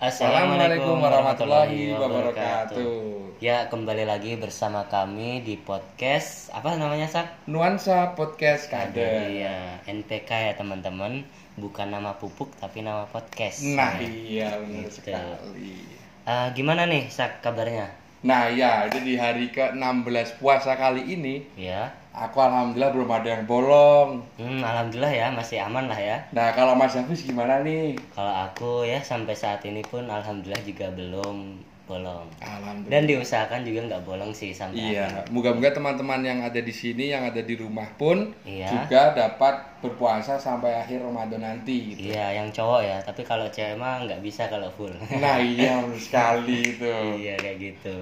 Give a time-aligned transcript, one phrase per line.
[0.00, 3.36] Assalamualaikum warahmatullahi wabarakatuh.
[3.36, 7.44] Ya, kembali lagi bersama kami di podcast apa namanya, Sak?
[7.44, 9.28] Nuansa Podcast Kader.
[9.28, 11.28] Iya, NPK ya, teman-teman.
[11.60, 13.60] Bukan nama pupuk tapi nama podcast.
[13.76, 15.04] Nah, iya benar Gitu.
[15.04, 15.84] sekali.
[16.24, 17.92] Eh, gimana nih, Sak kabarnya?
[18.24, 21.92] Nah, ya, jadi di hari ke-16 puasa kali ini, Ya.
[22.10, 24.10] Aku alhamdulillah belum ada yang bolong.
[24.34, 26.16] Hmm, alhamdulillah ya, masih aman lah ya.
[26.34, 27.94] Nah, kalau Mas Hafiz gimana nih?
[28.10, 32.26] Kalau aku ya sampai saat ini pun alhamdulillah juga belum bolong.
[32.38, 32.90] Alhamdulillah.
[32.90, 37.26] Dan diusahakan juga nggak bolong sih sampai Iya, moga-moga teman-teman yang ada di sini, yang
[37.26, 38.70] ada di rumah pun Iya.
[38.86, 41.94] juga dapat berpuasa sampai akhir Ramadan nanti.
[41.98, 42.14] Gitu.
[42.14, 42.96] Iya, yang cowok ya.
[43.02, 44.94] Tapi kalau cewek mah nggak bisa kalau full.
[45.18, 46.94] Nah, iya sekali itu.
[47.18, 47.96] iya kayak gitu.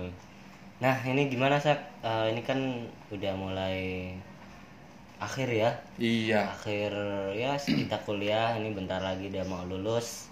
[0.84, 1.80] Nah ini gimana sak?
[2.04, 2.60] Eh, ini kan
[3.08, 4.12] udah mulai
[5.18, 5.70] akhir ya.
[5.98, 6.54] Iya.
[6.54, 6.92] Akhir
[7.34, 10.30] ya kita kuliah ini bentar lagi udah mau lulus.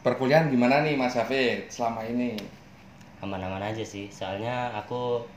[0.00, 2.40] Perkuliahan gimana nih Mas Hafid selama ini?
[3.20, 4.08] Aman-aman aja sih.
[4.08, 5.28] Soalnya aku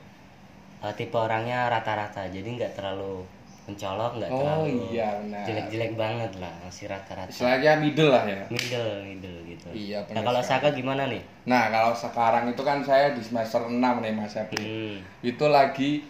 [0.80, 2.32] eh, tipe orangnya rata-rata.
[2.32, 3.28] Jadi nggak terlalu
[3.64, 5.44] mencolok, nggak Oh terlalu iya benar.
[5.44, 6.52] jelek-jelek banget lah.
[6.60, 7.32] Masih rata-rata.
[7.32, 8.44] Istilahnya middle lah ya.
[8.48, 9.68] Middle, middle gitu.
[9.72, 10.40] Iya, Nah kalau.
[10.44, 11.24] Saka gimana nih?
[11.46, 14.60] Nah kalau sekarang itu kan saya di semester 6 nih Mas Hafid.
[14.60, 15.00] Hmm.
[15.20, 16.04] Itu lagi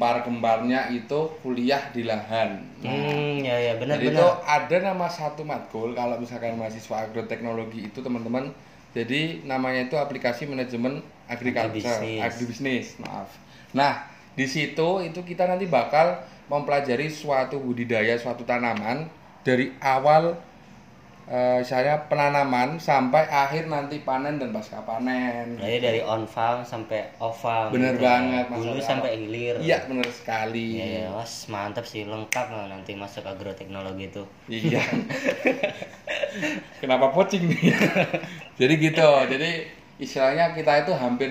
[0.00, 2.60] gempar-gembarnya itu kuliah di lahan.
[2.78, 4.44] Nah, Hmm, ya ya Jadi itu benar-benar.
[4.44, 8.52] ada nama satu matkul kalau misalkan mahasiswa agroteknologi itu teman-teman.
[8.90, 12.20] Jadi namanya itu aplikasi manajemen agriculture, Agribisnis.
[12.20, 13.28] agribisnis, maaf.
[13.70, 16.18] Nah, di situ itu kita nanti bakal
[16.50, 19.06] mempelajari suatu budidaya suatu tanaman
[19.46, 20.34] dari awal
[21.30, 25.54] eh, saya penanaman sampai akhir nanti panen dan pasca panen.
[25.62, 27.70] Jadi dari on farm sampai off farm.
[27.70, 28.82] Bener gitu banget, Aldi.
[28.82, 29.56] sampai hilir.
[29.62, 30.82] Iya, benar sekali.
[30.82, 34.24] Iya, ya, was mantap sih lengkap lah nanti masuk agroteknologi itu.
[34.50, 34.82] Iya.
[36.82, 37.78] Kenapa pocing nih?
[38.60, 39.08] Jadi gitu.
[39.30, 39.50] Jadi
[40.02, 41.30] istilahnya kita itu hampir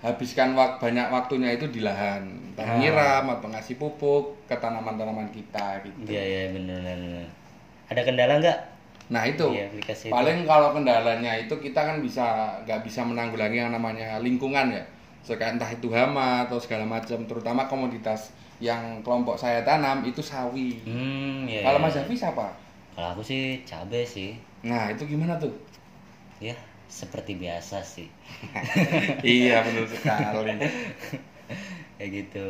[0.00, 2.76] habiskan wak banyak waktunya itu di lahan, entah Ah.
[2.80, 6.08] nyiram atau ngasih pupuk ke tanaman-tanaman kita gitu.
[6.08, 6.80] Iya iya bener.
[6.80, 7.26] bener.
[7.92, 8.58] Ada kendala nggak?
[9.10, 10.14] Nah itu Iya, aplikasi itu.
[10.14, 14.84] paling kalau kendalanya itu kita kan bisa nggak bisa menanggulangi yang namanya lingkungan ya,
[15.20, 20.80] Sekarang entah itu hama atau segala macam, terutama komoditas yang kelompok saya tanam itu sawi.
[20.86, 21.60] Hmm, iya.
[21.60, 21.84] Kalau iya.
[21.84, 22.48] Mas Hafiz apa?
[22.96, 24.40] Kalau aku sih cabe sih.
[24.64, 25.52] Nah itu gimana tuh?
[26.40, 26.56] Ya,
[26.90, 28.10] seperti biasa sih.
[29.22, 30.58] iya benar sekali.
[31.96, 32.46] Kayak gitu.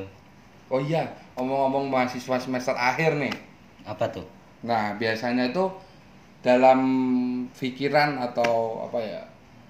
[0.72, 1.04] Oh iya,
[1.36, 3.34] ngomong-ngomong mahasiswa semester akhir nih.
[3.84, 4.24] Apa tuh?
[4.64, 5.68] Nah, biasanya itu
[6.40, 6.80] dalam
[7.52, 9.22] pikiran atau apa ya,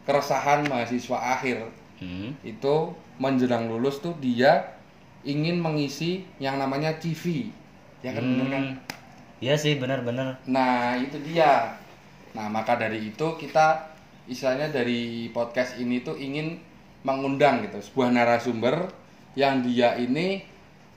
[0.07, 1.59] keresahan mahasiswa akhir
[2.01, 2.33] Hmm.
[2.41, 4.73] itu menjelang lulus tuh dia
[5.21, 7.53] ingin mengisi yang namanya CV.
[8.01, 8.65] Ya kan bener kan?
[8.73, 8.77] Hmm.
[9.45, 10.41] Iya sih benar-benar.
[10.49, 11.77] Nah, itu dia.
[12.33, 13.90] Nah, maka dari itu kita
[14.31, 16.63] istilahnya dari podcast ini tuh ingin
[17.03, 18.87] mengundang gitu sebuah narasumber
[19.35, 20.47] yang dia ini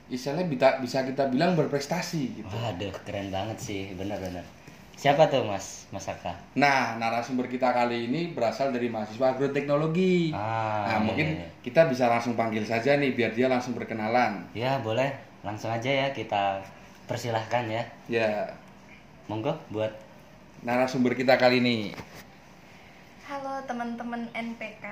[0.06, 2.54] istilahnya bisa bisa kita bilang berprestasi gitu.
[2.54, 4.46] Waduh, keren banget sih, benar-benar.
[4.94, 6.38] Siapa tuh Mas Mas Aka?
[6.54, 10.30] Nah, narasumber kita kali ini berasal dari mahasiswa agroteknologi.
[10.30, 11.48] Ah, nah, iya, mungkin iya.
[11.66, 14.46] kita bisa langsung panggil saja nih biar dia langsung berkenalan.
[14.54, 15.10] Ya boleh,
[15.42, 16.62] langsung aja ya kita
[17.10, 17.82] persilahkan ya.
[18.06, 18.54] Ya,
[19.26, 19.90] Monggo buat
[20.62, 21.90] narasumber kita kali ini.
[23.24, 24.84] Halo teman-teman NPK,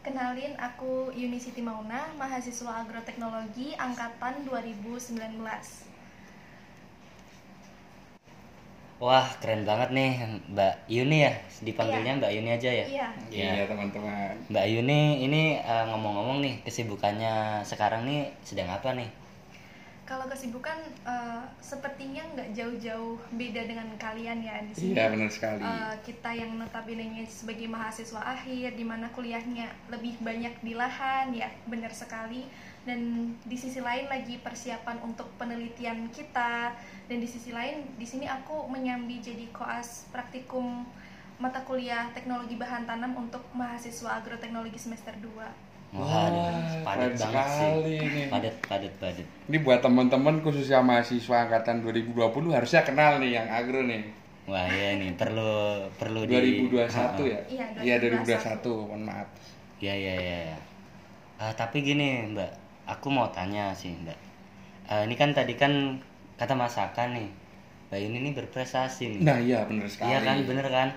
[0.00, 5.36] kenalin aku Unisiti Mauna, mahasiswa agroteknologi angkatan 2019.
[9.04, 10.16] Wah keren banget nih
[10.48, 12.86] Mbak Yuni ya dipanggilnya Mbak Yuni aja ya.
[12.88, 14.48] Iya, Iya, teman-teman.
[14.48, 19.12] Mbak Yuni ini eh, ngomong-ngomong nih kesibukannya sekarang nih sedang apa nih?
[20.08, 24.96] Kalau kesibukan eh, sepertinya nggak jauh-jauh beda dengan kalian ya di sini.
[24.96, 25.60] Iya, benar sekali.
[25.60, 31.52] Eh, kita yang notabene sebagai mahasiswa akhir, di mana kuliahnya lebih banyak di lahan, ya
[31.68, 32.48] benar sekali.
[32.88, 36.72] Dan di sisi lain lagi persiapan untuk penelitian kita.
[37.04, 40.88] Dan di sisi lain, di sini aku menyambi jadi koas praktikum
[41.38, 45.67] mata kuliah teknologi bahan tanam untuk mahasiswa agroteknologi semester 2.
[45.88, 47.70] Waduh, padat banget sih.
[47.72, 48.22] sekali ini.
[48.28, 49.26] Padat, padat, padat.
[49.48, 54.04] Ini buat teman-teman khususnya mahasiswa angkatan 2020 harusnya kenal nih yang agro nih.
[54.48, 57.40] Wah ya nih perlu perlu di 2021 ya?
[57.48, 58.60] Iya, Iya, 2021.
[58.60, 58.88] 2021.
[58.88, 59.28] Mohon maaf.
[59.80, 60.38] Ya ya ya.
[60.52, 60.58] ya.
[61.40, 62.50] Ah, tapi gini Mbak,
[62.84, 64.18] aku mau tanya sih Mbak.
[64.88, 65.96] Ah, ini kan tadi kan
[66.36, 67.28] kata Mas Aka nih,
[67.88, 69.20] Mbak ini nih berprestasi nih.
[69.24, 70.12] Nah, iya benar sekali.
[70.12, 70.88] Iya kan, bener kan?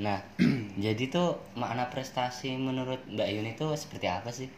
[0.00, 0.18] Nah,
[0.84, 4.48] jadi tuh makna prestasi menurut Mbak Yuni tuh seperti apa sih?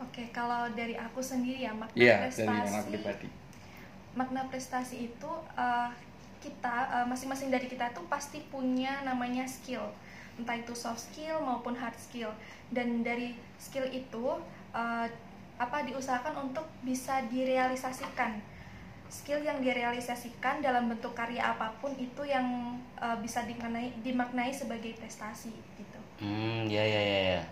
[0.00, 2.90] Oke, kalau dari aku sendiri ya makna Iya, dari prestasi.
[2.90, 3.28] pribadi.
[4.14, 5.90] makna prestasi itu eh,
[6.38, 9.82] kita eh, masing-masing dari kita tuh pasti punya namanya skill
[10.34, 12.30] entah itu soft skill maupun hard skill
[12.70, 14.34] dan dari skill itu
[14.74, 15.06] uh,
[15.54, 18.42] apa diusahakan untuk bisa direalisasikan
[19.08, 24.96] skill yang direalisasikan dalam bentuk karya apa pun itu yang uh, bisa dimaknai dimaknai sebagai
[24.98, 26.00] prestasi gitu.
[26.22, 27.42] Hmm, ya ya ya ya.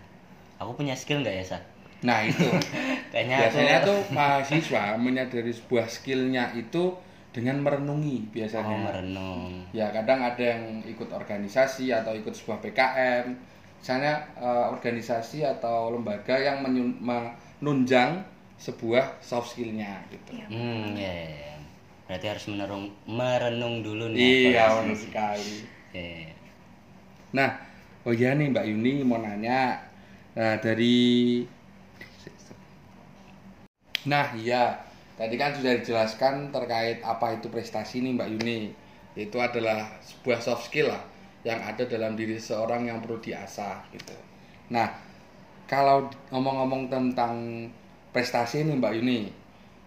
[0.63, 1.59] Aku punya skill nggak ya, Sa?
[2.03, 2.47] Nah, itu.
[3.13, 3.89] Kayaknya biasanya aku...
[3.89, 6.95] tuh mahasiswa menyadari sebuah skillnya itu
[7.33, 8.77] dengan merenungi biasanya.
[8.77, 9.53] Oh, merenung.
[9.75, 13.27] Ya, kadang ada yang ikut organisasi atau ikut sebuah PKM.
[13.83, 18.23] Misalnya uh, organisasi atau lembaga yang menunjang
[18.63, 20.39] sebuah soft skillnya gitu.
[20.39, 20.47] Iya.
[20.47, 21.57] Hmm, ya, ya, ya.
[22.07, 24.55] Berarti harus merenung merenung dulu nih.
[24.55, 25.57] Iya, apa benar sekali.
[25.91, 26.31] Ya.
[27.35, 27.51] Nah,
[28.07, 29.83] oh iya nih Mbak Yuni mau nanya.
[30.39, 31.43] Nah, dari
[34.07, 34.79] Nah, iya.
[35.15, 38.59] Tadi kan sudah dijelaskan terkait apa itu prestasi nih Mbak Yuni.
[39.19, 41.03] Itu adalah sebuah soft skill lah
[41.43, 44.15] yang ada dalam diri seorang yang perlu diasah gitu.
[44.71, 44.87] Nah,
[45.67, 47.67] kalau ngomong-ngomong tentang
[48.13, 49.21] prestasi nih Mbak Yuni,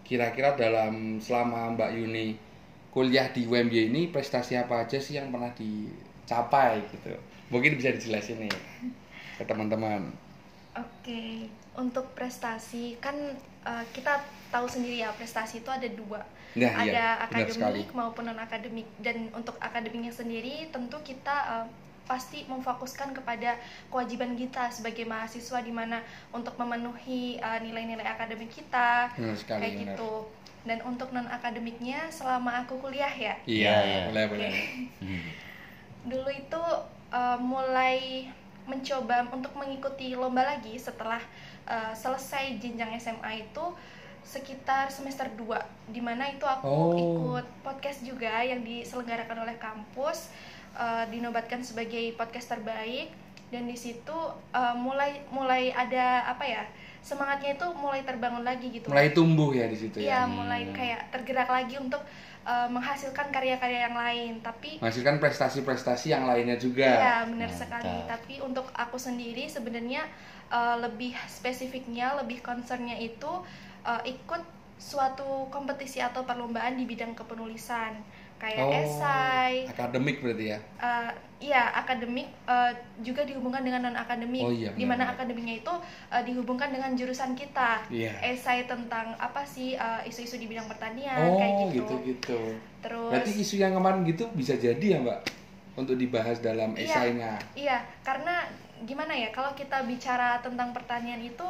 [0.01, 2.35] kira-kira dalam selama Mbak Yuni
[2.89, 7.13] kuliah di UMY ini prestasi apa aja sih yang pernah dicapai gitu?
[7.53, 8.53] Mungkin bisa dijelasin nih
[9.37, 10.09] ke teman-teman.
[10.75, 11.47] Oke,
[11.79, 13.15] untuk prestasi kan
[13.63, 14.19] uh, kita
[14.51, 16.19] tahu sendiri ya prestasi itu ada dua,
[16.55, 18.87] Nah, ada iya, akademik maupun non akademik.
[19.03, 21.67] Dan untuk akademiknya sendiri tentu kita uh,
[22.05, 23.57] pasti memfokuskan kepada
[23.87, 25.99] kewajiban kita sebagai mahasiswa di mana
[26.29, 29.83] untuk memenuhi uh, nilai-nilai akademik kita Benar sekali, kayak benar.
[29.91, 30.11] gitu.
[30.61, 34.51] Dan untuk non akademiknya selama aku kuliah ya, Iya, Iya, boleh boleh.
[34.97, 35.23] Hmm.
[36.05, 36.61] dulu itu
[37.09, 38.29] uh, mulai
[38.63, 41.21] mencoba untuk mengikuti lomba lagi setelah
[41.65, 43.65] uh, selesai jenjang SMA itu
[44.21, 45.53] sekitar semester 2
[45.87, 46.93] di mana itu aku Oh.
[46.93, 50.33] ikut podcast juga yang diselenggarakan oleh kampus
[50.75, 53.11] uh, dinobatkan sebagai podcast terbaik
[53.49, 54.15] dan di situ
[54.51, 56.63] uh, mulai mulai ada apa ya
[57.05, 60.09] semangatnya itu mulai terbangun lagi gitu Mulai tumbuh ya di situ ya.
[60.09, 62.01] Iya, mulai kayak tergerak lagi untuk
[62.41, 66.89] uh, menghasilkan karya-karya yang lain tapi Menghasilkan prestasi-prestasi yang lainnya juga.
[66.89, 67.61] Iya benar Mantap.
[67.61, 67.95] sekali.
[68.09, 70.01] Tapi untuk aku sendiri sebenarnya
[70.49, 73.29] uh, lebih spesifiknya, lebih concernnya itu
[73.85, 74.41] uh, ikut
[74.81, 77.95] suatu kompetisi atau perlombaan di bidang kepenulisan
[78.45, 79.53] kayak esai.
[79.65, 80.59] akademik berarti ya.
[80.77, 81.09] uh,
[81.41, 82.71] iya akademik uh,
[83.01, 84.43] juga dihubungkan dengan non akademik.
[84.45, 85.17] Oh iya, di mana benar-benar.
[85.17, 85.73] akademiknya itu
[86.13, 87.83] uh, dihubungkan dengan jurusan kita.
[87.89, 88.13] Iya.
[88.21, 91.83] Esai tentang apa sih uh, isu-isu di bidang pertanian Oh, kayak gitu.
[91.83, 92.39] gitu-gitu.
[92.85, 95.19] Terus Berarti isu yang kemarin gitu bisa jadi ya, Mbak?
[95.75, 96.87] Untuk dibahas dalam Iya.
[96.87, 97.31] esainya.
[97.51, 98.47] Iya, karena
[98.87, 101.47] gimana ya kalau kita bicara tentang pertanian itu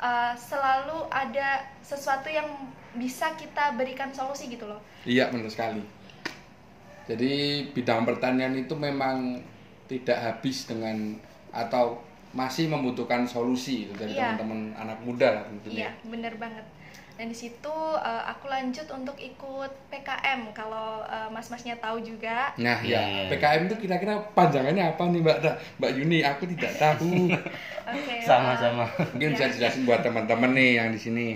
[0.00, 2.48] uh, selalu ada sesuatu yang
[2.90, 4.82] bisa kita berikan solusi gitu loh.
[5.06, 5.80] Iya, benar sekali.
[7.10, 7.32] Jadi
[7.74, 9.42] bidang pertanian itu memang
[9.90, 11.18] tidak habis dengan
[11.50, 11.98] atau
[12.30, 14.38] masih membutuhkan solusi itu dari Iya.
[14.38, 15.90] teman-teman anak muda lah tentunya.
[15.90, 16.62] Iya, bener banget.
[17.18, 22.54] Dan di situ uh, aku lanjut untuk ikut PKM kalau uh, mas-masnya tahu juga.
[22.56, 23.28] Nah, Iya, ya, iya.
[23.28, 25.36] PKM itu kira-kira panjangannya apa nih, Mbak?
[25.42, 27.28] Nah, Mbak Yuni, aku tidak tahu.
[27.92, 28.14] Oke.
[28.14, 28.86] uh, Sama-sama.
[29.12, 29.54] Mungkin bisa Iya.
[29.58, 31.26] jelasin buat teman-teman nih yang di sini.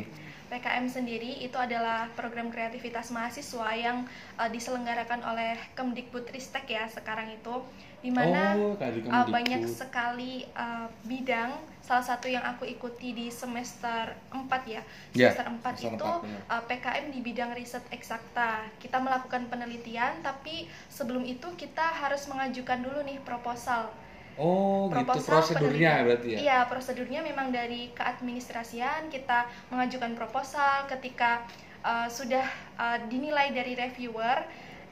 [0.54, 4.06] PKM sendiri itu adalah program kreativitas mahasiswa yang
[4.38, 7.58] uh, diselenggarakan oleh Kemdikbudristek ya sekarang itu.
[7.98, 14.12] Di mana Oh, uh, banyak sekali uh, bidang salah satu yang aku ikuti di semester
[14.32, 14.80] 4 ya
[15.12, 16.40] Ya, semester 4 semester itu empat, benar.
[16.52, 18.68] uh, PKM di bidang riset eksakta.
[18.78, 23.90] Kita melakukan penelitian tapi sebelum itu kita harus mengajukan dulu nih proposal
[24.34, 26.06] Oh, gitu proposal prosedurnya penelitian.
[26.06, 26.38] berarti ya.
[26.42, 31.46] Iya, prosedurnya memang dari keadministrasian kita mengajukan proposal ketika
[31.86, 32.42] uh, sudah
[32.74, 34.42] uh, dinilai dari reviewer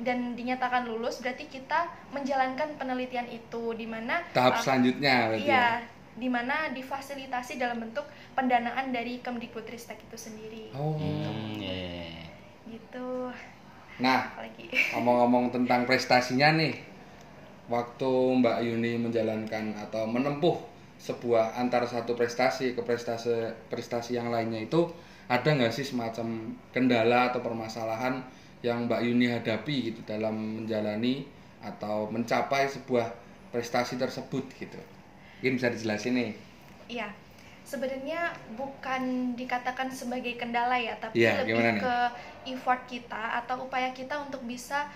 [0.02, 5.50] dan dinyatakan lulus berarti kita menjalankan penelitian itu di mana Tahap uh, selanjutnya berarti ya.
[5.50, 5.68] Iya,
[6.12, 8.04] di mana difasilitasi dalam bentuk
[8.36, 10.70] pendanaan dari Kemdikbudristek itu sendiri.
[10.76, 10.94] Oh.
[11.00, 12.26] Hmm, ya, ya, ya.
[12.68, 13.10] Gitu.
[14.00, 16.91] Nah, Apalagi ngomong-ngomong tentang prestasinya nih.
[17.72, 18.12] Waktu
[18.44, 20.60] Mbak Yuni menjalankan atau menempuh
[21.00, 24.92] sebuah antara satu prestasi ke prestasi prestasi yang lainnya itu
[25.24, 28.20] ada nggak sih semacam kendala atau permasalahan
[28.60, 31.24] yang Mbak Yuni hadapi gitu dalam menjalani
[31.64, 33.08] atau mencapai sebuah
[33.50, 34.78] prestasi tersebut gitu.
[35.40, 36.30] Mungkin bisa dijelasin nih.
[36.92, 37.08] Iya,
[37.66, 41.82] sebenarnya bukan dikatakan sebagai kendala ya, tapi Iya, lebih gimana nih?
[41.82, 41.96] ke
[42.54, 44.86] effort kita atau upaya kita untuk bisa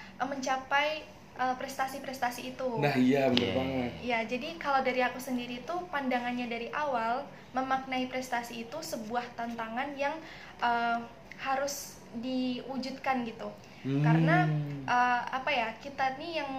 [1.36, 2.68] eh, prestasi-prestasi itu.
[2.80, 3.54] Nah, iya bener Iya.
[3.56, 3.90] banget.
[4.02, 9.94] Ya, jadi kalau dari aku sendiri tuh pandangannya dari awal memaknai prestasi itu sebuah tantangan
[9.96, 10.16] yang
[10.60, 10.98] eh,
[11.36, 13.48] harus diwujudkan gitu.
[13.84, 14.02] Hmm.
[14.02, 14.48] Karena
[14.88, 16.52] eh, apa ya kita nih yang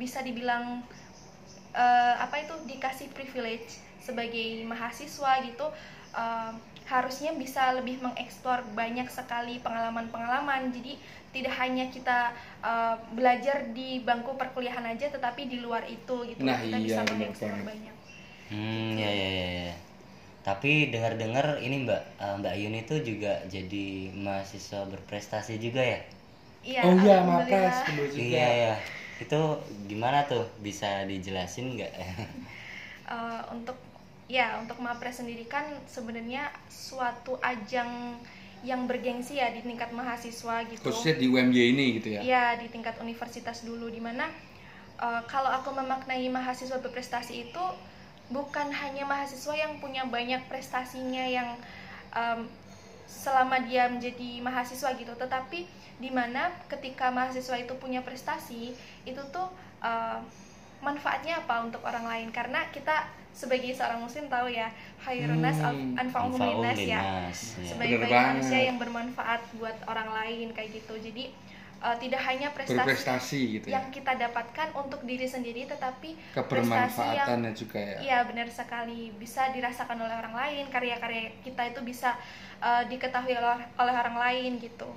[0.00, 0.82] bisa dibilang
[1.76, 5.66] uh, apa itu dikasih privilege sebagai mahasiswa gitu
[6.16, 6.52] uh,
[6.88, 10.98] harusnya bisa lebih mengeksplor banyak sekali pengalaman-pengalaman jadi
[11.32, 16.44] tidak hanya kita uh, belajar di bangku perkuliahan aja tetapi di luar itu gitu.
[16.44, 17.94] Nah, kita iya, bisa mengeksplor banyak.
[18.52, 19.74] Hmm ya ya ya, ya.
[20.44, 26.00] tapi dengar-dengar ini mbak uh, mbak Yuni tuh juga jadi mahasiswa berprestasi juga ya?
[26.62, 27.76] Iya oh iya makas
[28.14, 28.74] iya ya
[29.22, 29.40] itu
[29.88, 30.44] gimana tuh?
[30.60, 31.92] Bisa dijelasin nggak?
[33.08, 33.78] Uh, untuk
[34.26, 38.16] ya untuk mapres sendiri kan sebenarnya suatu ajang
[38.62, 40.82] yang bergengsi ya di tingkat mahasiswa gitu.
[40.86, 42.20] Khususnya di UMY ini gitu ya?
[42.22, 44.30] Ya di tingkat universitas dulu di mana
[45.02, 47.64] uh, kalau aku memaknai mahasiswa berprestasi itu
[48.30, 51.58] bukan hanya mahasiswa yang punya banyak prestasinya yang
[52.14, 52.46] um,
[53.10, 55.68] selama dia menjadi mahasiswa gitu tetapi
[56.00, 58.72] di mana ketika mahasiswa itu punya prestasi
[59.04, 59.52] itu tuh
[59.84, 60.18] uh,
[60.82, 62.28] manfaatnya apa untuk orang lain?
[62.34, 64.68] Karena kita sebagai seorang muslim tahu ya
[65.00, 67.32] khairunas hmm, anfa'uhum ya.
[67.32, 70.94] sebaik-baik manusia yang bermanfaat buat orang lain kayak gitu.
[71.00, 71.32] Jadi
[71.82, 73.80] uh, tidak hanya prestasi, Berprestasi gitu ya.
[73.80, 77.96] yang kita dapatkan untuk diri sendiri tetapi kebermanfaatannya yang, juga ya.
[77.98, 79.10] Iya benar sekali.
[79.16, 82.14] Bisa dirasakan oleh orang lain karya-karya kita itu bisa
[82.62, 84.88] uh, diketahui oleh, oleh orang lain gitu.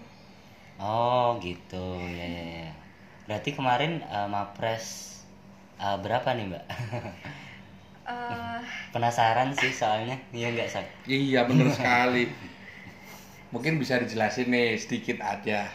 [0.75, 1.97] Oh gitu.
[2.03, 2.71] Ya ya, ya.
[3.25, 5.17] berarti kemarin uh, mapres
[5.81, 6.65] uh, berapa nih mbak
[8.05, 8.61] uh,
[8.93, 10.17] penasaran sih soalnya.
[10.31, 12.29] Iya nggak sak iya benar sekali.
[13.53, 15.69] Mungkin bisa dijelasin nih sedikit aja.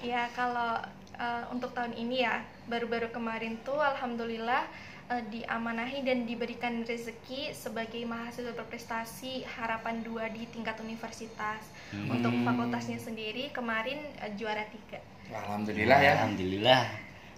[0.00, 0.80] Ya kalau
[1.16, 4.66] uh, untuk tahun ini ya baru-baru kemarin tuh alhamdulillah
[5.10, 11.62] uh, diamanahi dan diberikan rezeki sebagai mahasiswa berprestasi harapan dua di tingkat universitas.
[11.86, 12.10] Hmm.
[12.10, 14.98] untuk fakultasnya sendiri kemarin uh, juara tiga.
[15.30, 16.12] Alhamdulillah ya.
[16.18, 16.82] Alhamdulillah.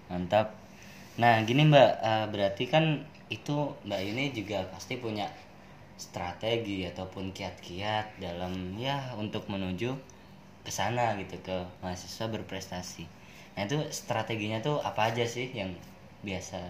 [0.08, 0.56] Mantap.
[1.20, 1.90] Nah gini mbak.
[2.00, 5.28] Uh, berarti kan itu Mbak ini juga pasti punya
[5.99, 9.92] strategi ataupun kiat-kiat dalam ya untuk menuju
[10.62, 13.04] ke sana gitu ke mahasiswa berprestasi.
[13.58, 15.75] Nah itu strateginya tuh apa aja sih yang
[16.23, 16.61] biasa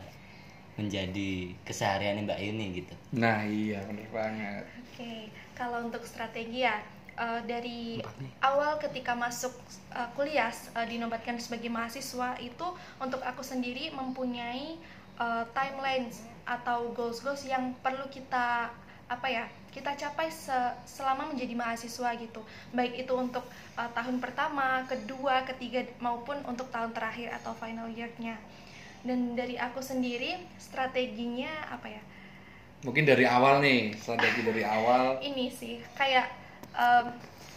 [0.79, 2.95] menjadi keseharian Mbak Yuni gitu?
[3.19, 4.65] Nah iya benar banget.
[4.81, 6.79] Oke kalau untuk strategi ya
[7.19, 7.99] uh, dari
[8.41, 9.53] awal ketika masuk
[9.93, 12.67] uh, kuliah uh, dinobatkan sebagai mahasiswa itu
[13.03, 14.79] untuk aku sendiri mempunyai
[15.19, 18.73] uh, timelines atau goals-goals yang perlu kita
[19.09, 20.53] apa ya kita capai se
[20.89, 22.41] selama menjadi mahasiswa gitu.
[22.73, 23.45] Baik itu untuk
[23.77, 28.41] uh, tahun pertama, kedua, ketiga maupun untuk tahun terakhir atau final year-nya.
[29.05, 32.03] Dan dari aku sendiri strateginya apa ya?
[32.83, 35.19] Mungkin dari awal nih strategi dari awal.
[35.29, 36.27] Ini sih kayak
[36.75, 37.07] um,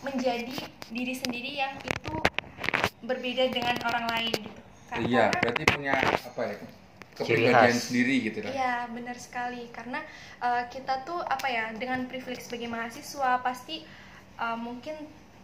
[0.05, 0.57] menjadi
[0.91, 2.13] diri sendiri yang itu
[3.01, 4.61] berbeda dengan orang lain gitu.
[5.07, 6.57] Iya berarti punya apa ya
[7.23, 9.69] kepribadian sendiri gitu kan iya benar sekali.
[9.69, 9.99] Karena
[10.41, 13.85] uh, kita tuh apa ya dengan privilege sebagai mahasiswa pasti
[14.41, 14.95] uh, mungkin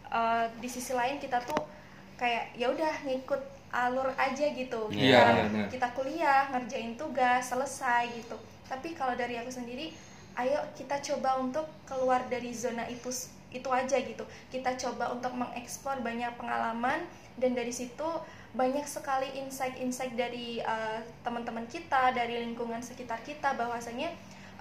[0.09, 1.61] uh, di sisi lain kita tuh
[2.17, 3.41] kayak ya udah ngikut
[3.71, 4.89] alur aja gitu.
[4.89, 8.37] Yeah, yeah, kita kuliah ngerjain tugas selesai gitu.
[8.67, 9.93] Tapi kalau dari aku sendiri
[10.37, 13.09] ayo kita coba untuk keluar dari zona itu
[13.51, 14.23] itu aja gitu.
[14.51, 17.05] Kita coba untuk mengeksplor banyak pengalaman
[17.37, 18.07] dan dari situ
[18.55, 24.13] banyak sekali insight-insight dari uh, teman-teman kita dari lingkungan sekitar kita bahwasanya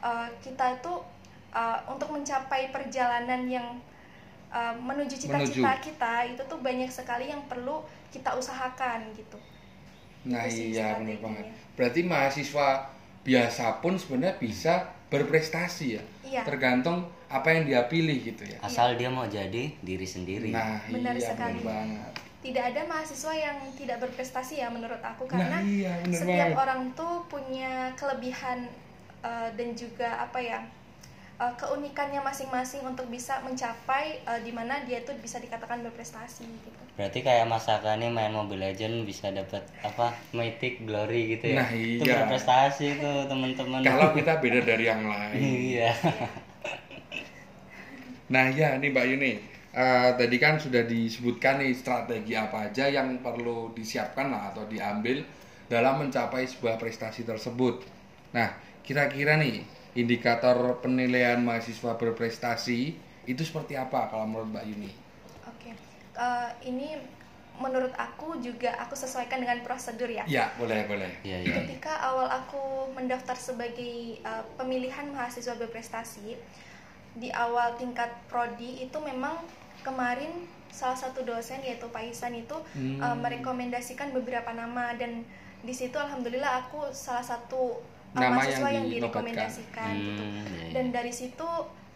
[0.02, 0.92] uh, kita itu
[1.54, 3.78] uh, untuk mencapai perjalanan yang
[4.50, 9.38] uh, menuju cita-cita kita itu tuh banyak sekali yang perlu kita usahakan gitu.
[10.26, 11.46] Nah iya benar banget.
[11.78, 12.90] Berarti mahasiswa
[13.22, 16.02] biasa pun sebenarnya bisa berprestasi ya.
[16.26, 16.42] Iya.
[16.42, 18.58] Tergantung apa yang dia pilih gitu ya.
[18.58, 19.06] Asal iya.
[19.06, 20.50] dia mau jadi diri sendiri.
[20.50, 21.62] Nah benar iya sekali.
[21.62, 26.54] benar banget tidak ada mahasiswa yang tidak berprestasi ya menurut aku karena nah, iya, setiap
[26.54, 26.62] banget.
[26.62, 28.70] orang tuh punya kelebihan
[29.26, 30.62] uh, dan juga apa ya
[31.42, 36.78] uh, keunikannya masing-masing untuk bisa mencapai uh, di mana dia tuh bisa dikatakan berprestasi gitu.
[36.94, 41.66] Berarti kayak Masaka nih main Mobile Legend bisa dapat apa Mythic Glory gitu ya.
[41.66, 41.98] Nah, iya.
[41.98, 43.82] Itu berprestasi tuh teman-teman.
[43.82, 45.36] Kalau kita beda dari yang lain.
[45.42, 45.90] iya.
[48.30, 53.20] nah, ya nih Mbak Yuni uh, tadi kan sudah disebutkan nih strategi apa aja yang
[53.20, 55.20] perlu disiapkan lah atau diambil
[55.68, 57.84] dalam mencapai sebuah prestasi tersebut.
[58.32, 59.62] Nah, kira-kira nih
[59.98, 62.94] indikator penilaian mahasiswa berprestasi
[63.26, 64.92] itu seperti apa kalau menurut Mbak Yuni?
[65.50, 65.72] Oke, okay.
[66.16, 66.94] uh, eh, ini
[67.56, 70.22] menurut aku juga aku sesuaikan dengan prosedur ya.
[70.28, 71.08] Ya, boleh, boleh.
[71.24, 71.64] Ya, ya.
[71.64, 76.36] Ketika awal aku mendaftar sebagai uh, pemilihan mahasiswa berprestasi
[77.16, 79.40] di awal tingkat prodi itu memang
[79.86, 82.98] kemarin salah satu dosen yaitu Pak Isan itu hmm.
[82.98, 85.22] uh, merekomendasikan beberapa nama dan
[85.62, 87.78] di situ alhamdulillah aku salah satu
[88.12, 90.22] uh, Nama mahasiswa yang yang, direkomendasikan gitu.
[90.22, 90.72] Hmm, iya, iya.
[90.74, 91.48] Dan dari situ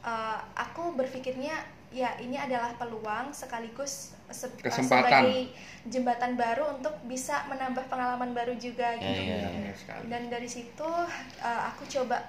[0.06, 5.26] uh, aku berpikirnya ya ini adalah peluang sekaligus se- Kesempatan.
[5.26, 5.50] sebagai
[5.90, 9.20] jembatan baru untuk bisa menambah pengalaman baru juga Ya, gitu.
[9.26, 9.48] Iya, ya.
[9.50, 10.02] benar sekali.
[10.06, 10.88] Dan dari situ
[11.42, 12.22] uh, aku coba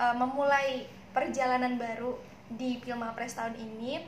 [0.00, 2.16] uh, memulai perjalanan baru
[2.52, 4.00] di Pilma Pres tahun ini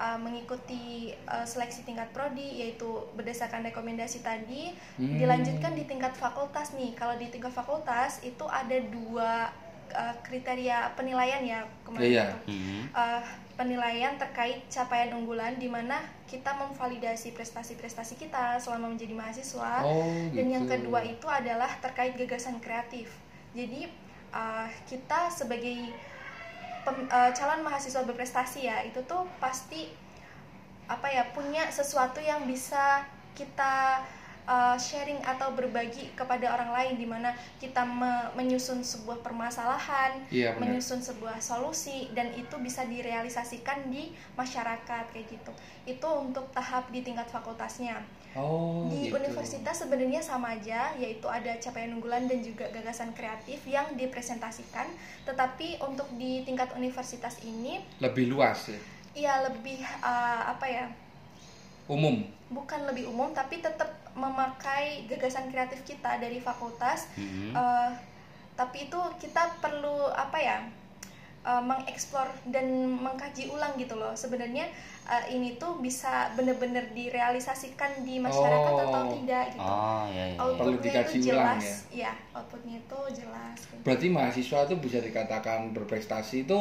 [0.00, 5.20] uh, mengikuti uh, seleksi tingkat prodi yaitu berdasarkan rekomendasi tadi Hmm.
[5.20, 6.96] dilanjutkan di tingkat fakultas nih.
[6.96, 9.52] Kalau di tingkat fakultas itu ada dua
[9.92, 12.24] uh, kriteria penilaian ya kemarin Iya.
[12.24, 12.36] itu.
[12.56, 12.82] Hmm.
[12.96, 13.22] Uh,
[13.54, 19.84] penilaian terkait capaian unggulan di mana kita memvalidasi prestasi-prestasi kita selama menjadi mahasiswa.
[19.84, 20.80] Oh, Dan yang gitu.
[20.80, 23.12] kedua itu adalah terkait gagasan kreatif.
[23.52, 23.84] Jadi
[24.32, 25.92] uh, kita sebagai
[26.84, 29.92] pem- uh, calon mahasiswa berprestasi ya itu tuh pasti
[30.90, 33.06] apa ya punya sesuatu yang bisa
[33.38, 34.02] kita
[34.50, 37.30] uh, sharing atau berbagi kepada orang lain di mana
[37.62, 45.04] kita me- menyusun sebuah permasalahan, Iya, menyusun sebuah solusi dan itu bisa direalisasikan di masyarakat
[45.14, 45.52] kayak gitu.
[45.86, 48.02] Itu untuk tahap di tingkat fakultasnya
[48.38, 49.18] Oh, di gitu.
[49.18, 54.86] universitas sebenarnya sama aja yaitu ada capaian unggulan dan juga gagasan kreatif yang dipresentasikan
[55.26, 58.78] tetapi untuk di tingkat universitas ini lebih luas ya.
[59.18, 60.86] ya lebih uh, apa ya
[61.90, 62.22] Umum.
[62.54, 67.50] bukan lebih umum tapi tetap memakai gagasan kreatif kita dari fakultas Hmm.
[67.50, 67.90] Uh,
[68.54, 70.58] tapi itu kita perlu apa ya
[71.42, 72.66] uh, mengeksplor dan
[72.96, 74.68] mengkaji ulang gitu loh sebenarnya
[75.04, 78.84] uh, ini tuh bisa bener-bener direalisasikan di masyarakat Oh.
[78.84, 80.36] atau tidak gitu Oh, ya, ya, ya.
[80.36, 85.72] Perlu outputnya dikaji itu ulang jelas ya outputnya itu jelas Berarti mahasiswa itu bisa dikatakan
[85.72, 86.58] berprestasi itu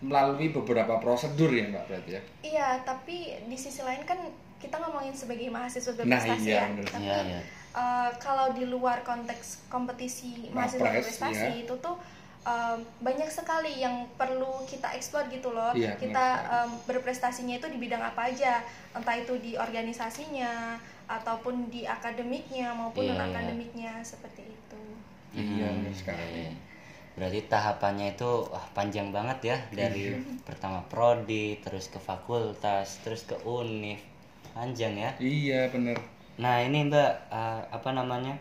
[0.00, 2.22] melalui beberapa prosedur ya Mbak berarti ya.
[2.40, 4.18] iya tapi di sisi lain kan
[4.56, 6.86] kita ngomongin sebagai mahasiswa Nah, berprestasi iya, ya bener.
[6.86, 7.40] tapi Iya, iya.
[7.72, 11.62] uh, kalau di luar konteks kompetisi mahasiswa berprestasi iya.
[11.62, 11.98] itu tuh
[12.48, 17.78] um, banyak sekali yang perlu kita eksplor gitu loh benar kita um, berprestasinya itu di
[17.84, 18.52] bidang apa aja
[18.96, 20.52] entah itu di organisasinya
[21.08, 24.82] ataupun di akademiknya maupun Iya, non akademiknya seperti itu
[25.36, 26.44] Iya, Hmm, benar sekali.
[27.18, 30.18] Berarti tahapannya itu wah, panjang banget ya dari Iya.
[30.48, 34.00] pertama prodi, terus ke fakultas, terus ke univ,
[34.56, 35.10] panjang ya.
[35.20, 35.98] Iya, bener.
[36.40, 38.34] Nah ini Mbak eh, apa namanya?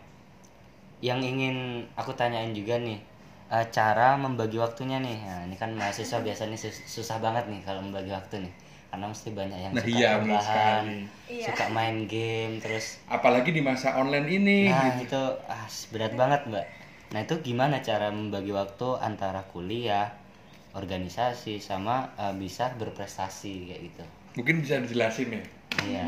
[1.01, 1.57] Yang ingin
[1.99, 2.99] aku tanyain juga nih
[3.47, 5.17] eh, cara membagi waktunya nih.
[5.19, 8.53] Nah ini kan mahasiswa biasanya sus- susah banget nih kalau membagi waktu nih,
[8.87, 10.85] karena mesti banyak yang Nah, suka iya, rebahan.
[11.27, 11.45] Iya.
[11.47, 15.07] suka main game, terus Apalagi di masa online ini Nah gitu.
[15.07, 16.65] itu ah, berat banget mbak.
[17.07, 20.11] Nah itu gimana cara membagi waktu antara kuliah,
[20.73, 24.03] organisasi sama eh, bisa berprestasi kayak gitu?
[24.35, 25.43] Mungkin bisa dijelasin ya.
[25.83, 26.05] Iya.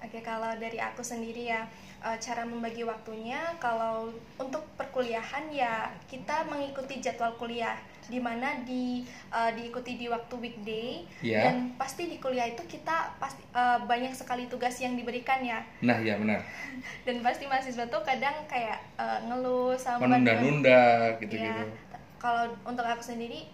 [0.00, 1.68] Oke, kalau dari aku sendiri ya,
[2.00, 9.00] eh, cara membagi waktunya kalau untuk perkuliahan ya kita mengikuti jadwal kuliah di mana di
[9.28, 11.46] eh, diikuti di waktu weekday Ya.
[11.46, 15.96] dan pasti di kuliah itu kita pasti eh, banyak sekali tugas yang diberikan ya Nah,
[15.96, 16.40] iya benar.
[17.06, 21.64] dan pasti mahasiswa tuh kadang kayak eh, ngeluh sama Menunda-nunda Ya, gitu-gitu.
[22.18, 23.46] kalau untuk aku sendiri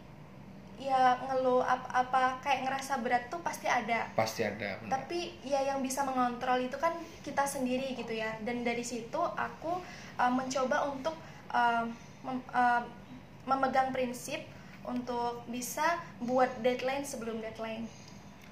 [0.76, 4.76] ya ngeluh apa, apa kayak ngerasa berat tuh pasti ada Pasti ada.
[4.76, 4.92] benar.
[4.92, 9.80] tapi ya yang bisa mengontrol itu kan kita sendiri gitu ya dan dari situ aku
[10.14, 11.16] uh, mencoba untuk
[11.48, 11.84] uh,
[12.20, 12.84] mem- uh,
[13.44, 14.44] memegang prinsip
[14.82, 17.88] untuk bisa buat deadline sebelum deadline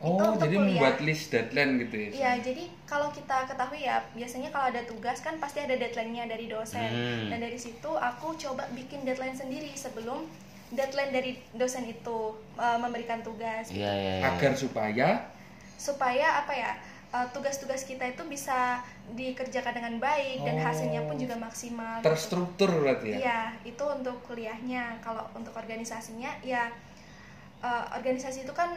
[0.03, 0.69] Oh, itu untuk jadi kuliah.
[0.75, 2.09] membuat list deadline gitu ya.
[2.13, 6.45] Iya, jadi kalau kita ketahui ya, biasanya kalau ada tugas kan pasti ada deadline-nya dari
[6.45, 6.85] dosen.
[6.85, 7.33] Hmm.
[7.33, 10.29] Dan dari situ aku coba bikin deadline sendiri sebelum
[10.71, 13.69] deadline dari dosen itu uh, memberikan tugas.
[13.69, 14.15] Iya iya.
[14.23, 14.27] iya.
[14.33, 15.09] Agar supaya
[15.75, 16.73] Supaya apa ya?
[17.13, 18.83] uh, tugas-tugas kita itu bisa
[19.15, 20.65] dikerjakan dengan baik dan Oh.
[20.67, 22.03] hasilnya pun juga maksimal.
[22.03, 22.11] gitu.
[22.11, 23.19] terstruktur berarti ya.
[23.21, 24.99] Iya, itu untuk kuliahnya.
[24.99, 26.73] Kalau untuk organisasinya, ya
[27.63, 28.75] eh, organisasi itu kan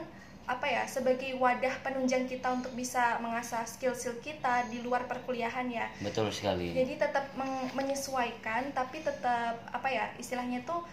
[0.47, 5.91] apa ya sebagai wadah penunjang kita untuk bisa mengasah skill-skill kita di luar perkuliahan ya.
[6.00, 6.71] Betul sekali.
[6.71, 7.28] Jadi tetap
[7.76, 10.86] menyesuaikan, tapi tetap apa ya istilahnya tuh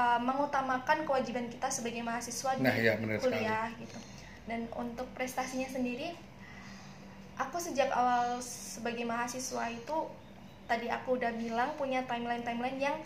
[0.00, 3.44] eh, mengutamakan kewajiban kita sebagai mahasiswa Nah, di iya, benar sekali.
[3.44, 3.98] kuliah gitu.
[4.48, 6.16] Dan untuk prestasinya sendiri,
[7.36, 9.96] aku sejak awal sebagai mahasiswa itu
[10.64, 12.96] tadi aku udah bilang punya timeline-timeline yang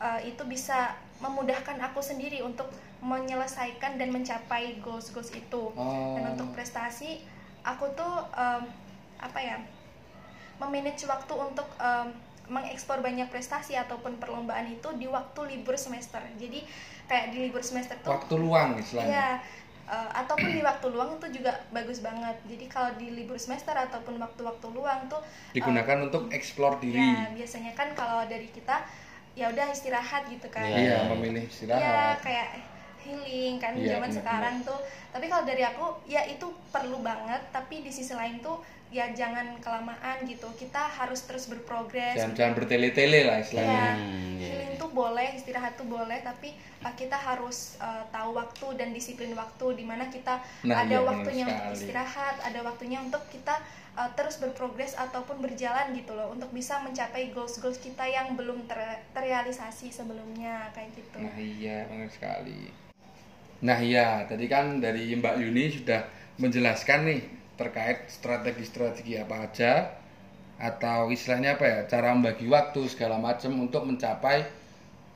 [0.00, 2.72] uh, itu bisa memudahkan aku sendiri untuk
[3.04, 5.72] menyelesaikan dan mencapai goals-goals itu.
[5.72, 6.16] Oh.
[6.16, 7.20] Dan untuk prestasi,
[7.64, 8.62] aku tuh um,
[9.20, 9.56] apa ya,
[10.60, 12.08] memanage waktu untuk um,
[12.50, 16.18] mengekspor banyak prestasi ataupun perlombaan itu di waktu libur semester.
[16.34, 16.66] Jadi
[17.06, 19.08] kayak di libur semester tuh Waktu luang istilahnya.
[19.08, 19.28] Iya,
[19.86, 22.36] eh, ataupun di waktu luang itu juga bagus banget.
[22.44, 26.98] Jadi kalau di libur semester ataupun waktu-waktu luang tuh Digunakan untuk eksplor diri.
[26.98, 28.82] ya biasanya kan kalau dari kita
[29.32, 30.98] ya udah istirahat gitu kan Iya, iya iya.
[31.06, 32.48] memilih ya istirahat kayak
[33.00, 37.38] healing kan Iya, zaman benar, sekarang tuh tapi kalau dari aku ya itu perlu banget
[37.50, 38.58] tapi di sisi lain tuh
[38.90, 40.50] ya jangan kelamaan gitu.
[40.54, 42.18] Kita harus terus berprogres.
[42.18, 43.70] Jangan jangan bertele-tele lah istilahnya.
[43.70, 46.50] Ya Hmm, iya, healing tuh boleh istirahat tuh boleh tapi
[46.82, 51.06] uh, kita harus uh, tahu waktu dan disiplin waktu di mana kita Nah, ada iya,
[51.06, 51.76] waktunya untuk sekali.
[51.78, 53.54] istirahat ada waktunya untuk kita
[53.94, 58.66] uh, terus berprogres ataupun berjalan gitu loh untuk bisa mencapai goals goals kita yang belum
[58.66, 61.18] ter- terrealisasi sebelumnya kayak gitu.
[61.20, 62.72] Nah iya benar sekali.
[63.60, 66.00] Nah iya tadi kan dari Mbak Yuni sudah
[66.40, 67.22] menjelaskan nih
[67.60, 69.72] terkait strategi-strategi apa aja
[70.56, 74.38] atau istilahnya apa ya cara membagi waktu segala macam untuk mencapai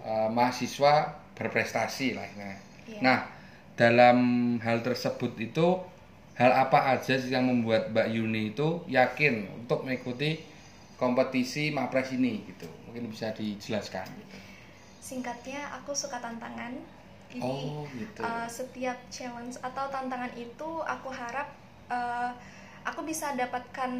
[0.04, 0.94] eh, mahasiswa
[1.34, 2.28] berprestasi lah.
[2.36, 2.54] Nah,
[2.84, 3.00] Iya.
[3.00, 3.18] nah
[3.74, 4.18] dalam
[4.60, 5.66] hal tersebut itu
[6.36, 10.44] hal apa aja sih yang membuat Mbak Yuni itu yakin untuk mengikuti
[10.94, 12.68] kompetisi Mapres ini gitu?
[12.86, 14.04] Mungkin bisa dijelaskan.
[14.06, 14.36] Gitu.
[15.00, 16.72] singkatnya aku suka tantangan
[17.28, 18.24] jadi Oh gitu.
[18.24, 21.52] uh, setiap challenge atau tantangan itu aku harap
[21.90, 22.30] uh,
[22.84, 23.92] aku bisa dapatkan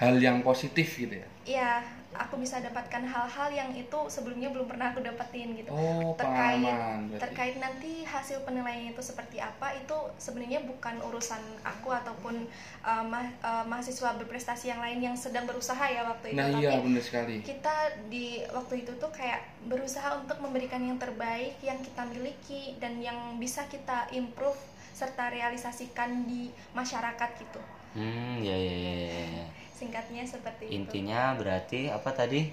[0.00, 1.28] hal yang positif gitu ya?
[1.44, 1.70] Ya
[2.14, 5.74] aku bisa dapatkan hal-hal yang itu sebelumnya belum pernah aku dapetin gitu.
[5.74, 7.18] Oh terkait berarti.
[7.20, 12.46] terkait nanti hasil penilaian itu seperti apa itu sebenarnya bukan urusan aku ataupun
[12.86, 16.38] uh, ma- uh, mahasiswa berprestasi yang lain yang sedang berusaha ya waktu itu.
[16.38, 17.36] Nah tapi iya benar sekali.
[17.42, 23.02] kita di waktu itu tuh kayak berusaha untuk memberikan yang terbaik yang kita miliki dan
[23.02, 24.56] yang bisa kita improve
[24.94, 27.60] serta realisasikan di masyarakat gitu
[27.94, 29.46] Hmm, ya ya ya ya, ya.
[29.68, 32.50] singkatnya seperti itu Intinya berarti apa tadi?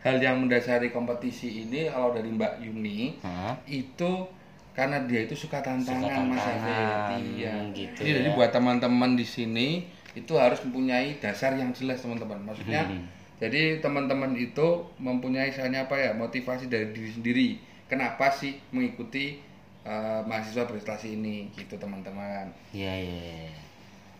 [0.00, 3.56] hal yang mendasari kompetisi ini kalau dari Mbak Yuni Hah?
[3.64, 4.28] itu
[4.72, 7.24] karena dia itu suka tantangan Suka Mas tantangan, Afid.
[7.38, 8.36] iya gitu Jadi, jadi ya.
[8.36, 9.68] buat teman-teman di sini
[10.12, 13.08] itu harus mempunyai dasar yang jelas teman-teman maksudnya Hmm.
[13.40, 17.48] jadi teman-teman itu mempunyai misalnya apa ya motivasi dari diri sendiri
[17.86, 19.40] kenapa sih mengikuti
[19.84, 23.20] eh, mahasiswa prestasi ini gitu teman-teman Iya iya.
[23.46, 23.52] iya.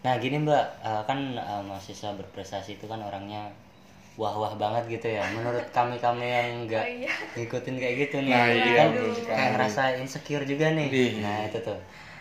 [0.05, 3.49] Nah gini mbak, eh, kan eh, mahasiswa berprestasi itu kan orangnya
[4.15, 5.25] wah-wah banget gitu ya.
[5.35, 7.13] Menurut kami kami yang enggak Oh, iya.
[7.35, 8.89] ngikutin kayak gitu nih, Nah, jadi iya, kan
[9.27, 10.89] kayak ngerasa insecure juga nih.
[10.93, 11.19] Iya.
[11.25, 11.79] Nah itu tuh.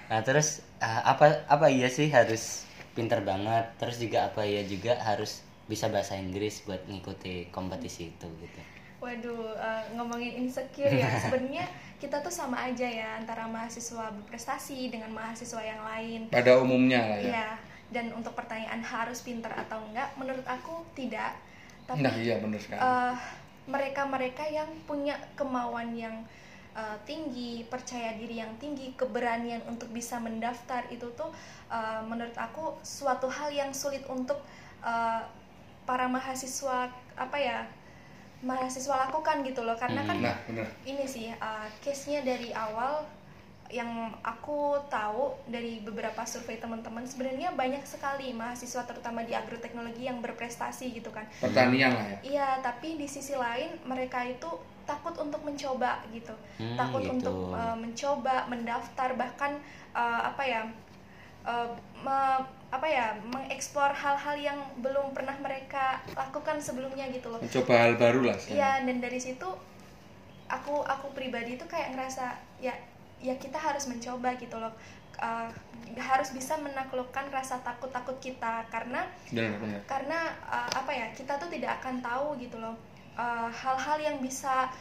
[0.10, 0.47] Nah terus
[0.82, 2.65] eh, apa apa iya sih harus
[2.97, 3.65] pinter banget.
[3.77, 8.62] Terus juga apa iya juga harus bisa bahasa Inggris buat ngikuti kompetisi itu gitu.
[9.03, 11.12] Waduh, eh, ngomongin insecure ya.
[11.27, 11.67] Sebenarnya
[12.04, 16.28] kita tuh sama aja ya antara mahasiswa berprestasi dengan mahasiswa yang lain.
[16.28, 17.50] pada umumnya lah ya Iya.
[17.94, 21.32] Dan untuk pertanyaan harus pintar atau enggak, menurut aku tidak.
[21.88, 23.16] Tapi nah iya benar sekali eh,
[23.72, 26.28] mereka-mereka yang punya kemauan yang
[26.76, 31.32] eh, tinggi, percaya diri yang tinggi, keberanian untuk bisa mendaftar itu tuh
[31.72, 34.44] eh, menurut aku suatu hal yang sulit untuk
[34.84, 35.24] eh,
[35.88, 37.63] para mahasiswa apa ya
[38.43, 40.38] mahasiswa lakukan gitu loh karena kan nah
[40.84, 43.08] ini sih uh, case-nya dari awal
[43.73, 50.21] yang aku tahu dari beberapa survei teman-teman sebenarnya banyak sekali mahasiswa terutama di agroteknologi yang
[50.21, 51.25] berprestasi gitu kan.
[51.41, 52.17] Pertanian lah ya?
[52.21, 54.45] Iya tapi di sisi lain mereka itu
[54.86, 56.38] takut untuk mencoba gitu.
[56.62, 57.17] Hmm, takut gitu.
[57.17, 59.58] untuk uh, mencoba mendaftar bahkan
[59.97, 60.62] uh, apa ya
[61.45, 61.69] uh,
[62.03, 67.38] me- apa ya mengeksplor hal-hal yang belum pernah mereka lakukan sebelumnya gitu loh.
[67.38, 68.38] Mencoba hal baru lah.
[68.49, 69.45] Iya dan dari situ
[70.49, 72.73] aku aku pribadi itu kayak ngerasa ya
[73.21, 74.73] ya kita harus mencoba gitu loh.
[75.21, 75.45] Uh,
[75.93, 79.79] harus bisa menaklukkan rasa takut takut kita karena benar benar.
[79.86, 82.73] karena uh, apa ya kita tuh tidak akan tahu gitu loh
[83.13, 84.73] uh, hal-hal yang bisa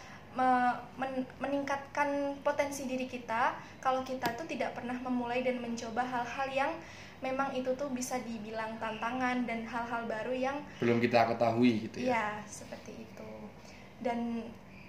[0.95, 2.09] men- meningkatkan
[2.41, 6.73] potensi diri kita kalau kita tuh tidak pernah memulai dan mencoba hal-hal yang
[7.19, 12.07] memang itu tuh bisa dibilang tantangan dan hal-hal baru yang belum kita ketahui gitu ya
[12.09, 13.33] Iya, seperti itu.
[14.01, 14.43] Dan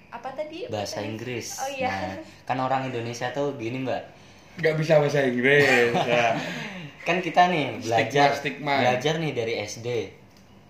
[0.09, 0.65] apa tadi?
[0.65, 1.09] Bahasa Tadi?
[1.09, 1.47] Inggris.
[1.59, 1.89] Oh iya.
[1.89, 4.01] Nah, kan orang Indonesia tuh gini mbak,
[4.57, 5.65] nggak bisa bahasa Inggris
[6.01, 6.33] ya.
[7.07, 8.73] kan kita nih belajar Stigma-stigma.
[8.79, 9.87] belajar nih dari SD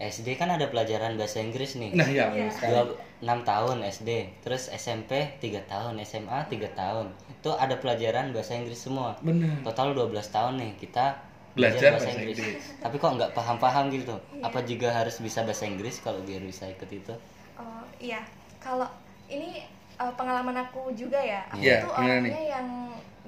[0.02, 1.94] SD kan ada pelajaran bahasa Inggris nih.
[1.94, 2.50] Nah ya Iya.
[2.50, 2.84] sekali dua
[3.24, 4.10] enam tahun SD
[4.44, 5.96] terus SMP 3 tahun.
[6.02, 7.08] SMA 3 tahun.
[7.30, 9.16] Itu ada pelajaran bahasa Inggris semua.
[9.22, 11.06] Benar total 12 tahun nih kita
[11.54, 12.42] Belajar bahasa Inggris.
[12.84, 14.18] tapi kok nggak paham-paham gitu?
[14.42, 17.14] Apa juga harus bisa bahasa Inggris kalau biar bisa ikut itu?
[17.54, 18.26] Oh iya,
[18.58, 18.90] kalau
[19.30, 19.62] ini
[20.02, 21.46] uh, pengalaman aku juga ya.
[21.54, 22.68] Aku Iya, tuh orangnya yang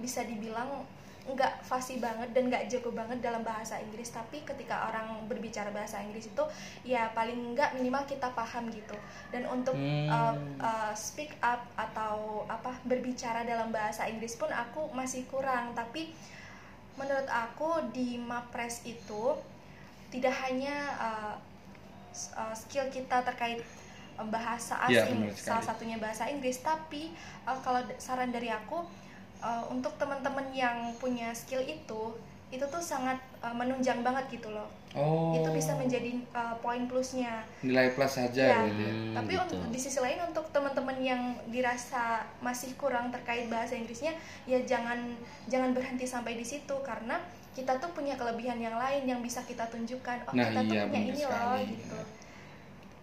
[0.02, 0.68] bisa dibilang
[1.26, 5.98] nggak fasih banget dan nggak jago banget dalam bahasa Inggris tapi ketika orang berbicara bahasa
[5.98, 6.44] Inggris itu
[6.86, 8.94] ya paling nggak minimal kita paham gitu
[9.30, 10.06] dan untuk Hmm.
[10.06, 16.14] uh, uh, speak up atau apa berbicara dalam bahasa Inggris pun aku masih kurang tapi
[16.96, 19.36] menurut aku di Mapres itu
[20.08, 21.36] tidak hanya uh,
[22.38, 23.60] uh, skill kita terkait
[24.16, 25.36] eh, bahasa Iya, asing sekali.
[25.36, 27.12] salah satunya bahasa Inggris tapi
[27.44, 28.86] eh, kalau saran dari aku
[29.38, 32.14] eh, untuk teman-teman yang punya skill itu
[32.48, 35.36] itu tuh sangat eh, menunjang banget gitu loh Oh.
[35.36, 38.64] itu bisa menjadi eh, poin plusnya nilai plus saja Iya.
[38.66, 38.94] gitu ya.
[38.94, 39.44] Hmm, tapi gitu.
[39.44, 41.20] untuk di sisi lain untuk teman-teman yang
[41.50, 44.96] dirasa masih kurang terkait bahasa Inggrisnya ya jangan
[45.46, 47.20] jangan berhenti sampai di situ karena
[47.52, 50.84] kita tuh punya kelebihan yang lain yang bisa kita tunjukkan oh Nah, kita tuh iya,
[50.86, 51.64] punya benar ini loh sekali.
[51.70, 51.98] gitu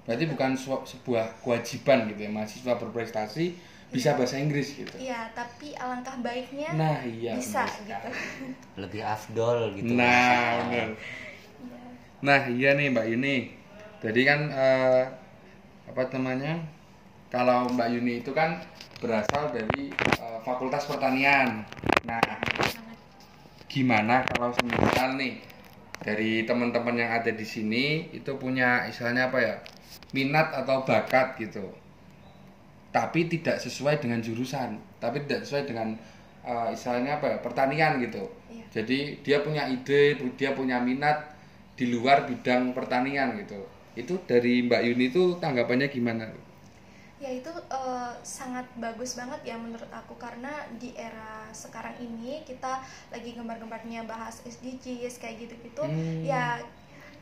[0.03, 3.45] Berarti bukan su- sebuah kewajiban gitu ya mahasiswa berprestasi
[3.92, 4.96] bisa bahasa Inggris gitu.
[4.96, 7.37] iya tapi alangkah baiknya Nah, iya.
[7.37, 8.09] bisa gitu
[8.83, 10.72] lebih afdol gitu Nah, benar.
[10.72, 10.85] Iya.
[12.22, 13.37] Nah, iya nih Mbak Yuni.
[14.00, 15.02] Jadi kan eh,
[15.85, 16.57] apa namanya?
[17.28, 18.57] Kalau Mbak Yuni itu kan
[19.02, 21.61] berasal dari eh, Fakultas Pertanian.
[22.09, 22.22] Nah,
[22.64, 22.96] sangat
[23.68, 25.42] gimana kalau semisal nih
[26.00, 29.57] dari teman-teman yang ada di sini itu punya istilahnya apa ya?
[30.12, 31.72] minat atau bakat gitu.
[32.92, 34.70] Tapi tidak sesuai dengan jurusan,
[35.02, 35.88] tapi tidak sesuai dengan
[36.44, 37.38] eh, istilahnya apa ya?
[37.46, 38.24] pertanian gitu.
[38.50, 38.66] Iya.
[38.72, 41.18] Jadi dia punya ide, dia punya minat
[41.78, 43.61] di luar bidang pertanian gitu.
[43.96, 46.26] Itu dari Mbak Yuni itu tanggapannya gimana?
[47.22, 50.50] ya itu eh, sangat bagus banget ya menurut aku karena
[50.83, 52.83] di era sekarang ini kita
[53.14, 56.26] lagi gembar-gembarnya bahas SDGs kayak gitu-gitu Hmm.
[56.26, 56.59] ya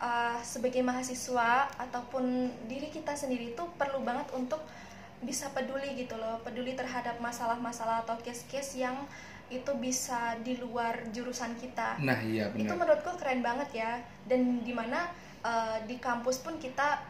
[0.00, 4.64] eh, sebagai mahasiswa ataupun diri kita sendiri itu perlu banget untuk
[5.20, 8.96] bisa peduli gitu loh peduli terhadap masalah-masalah atau case-case yang
[9.48, 12.86] itu bisa di luar jurusan kita Nah, iya itu benar.
[12.86, 13.90] menurutku keren banget ya
[14.24, 17.02] dan di mana eh, di kampus pun kita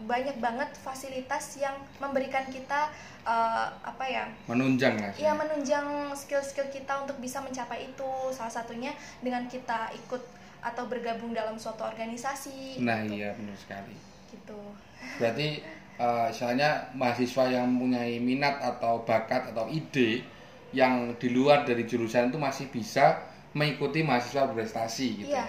[0.00, 2.88] banyak banget fasilitas yang memberikan kita
[3.22, 5.10] eh, apa ya Menunjang lah.
[5.12, 10.22] ya menunjang skill-skill kita untuk bisa mencapai itu salah satunya dengan kita ikut
[10.58, 13.18] atau bergabung dalam suatu organisasi Nah, gitu.
[13.18, 13.94] iya benar sekali.
[14.30, 14.58] gitu
[15.18, 15.48] Berarti
[15.98, 20.22] eh misalnya mahasiswa yang mempunyai minat atau bakat atau ide
[20.72, 23.18] yang di luar dari jurusan itu masih bisa
[23.56, 25.30] mengikuti mahasiswa berprestasi gitu.
[25.32, 25.46] iya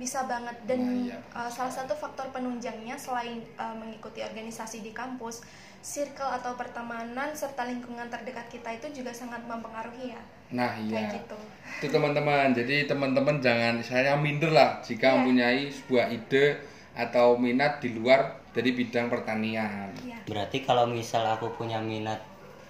[0.00, 1.18] bisa banget dan Nah, iya.
[1.36, 5.44] uh, salah satu faktor penunjangnya selain uh, mengikuti organisasi di kampus
[5.84, 11.14] circle atau pertemanan serta lingkungan terdekat kita itu juga sangat mempengaruhi ya Nah, kayak iya.
[11.14, 11.38] gitu
[11.78, 12.50] Itu teman-teman.
[12.50, 15.14] Jadi teman-teman jangan saya minder lah jika Iya.
[15.14, 16.58] mempunyai sebuah ide
[16.96, 19.90] atau minat di luar dari bidang pertanian.
[20.00, 22.18] iya berarti kalau misal aku punya minat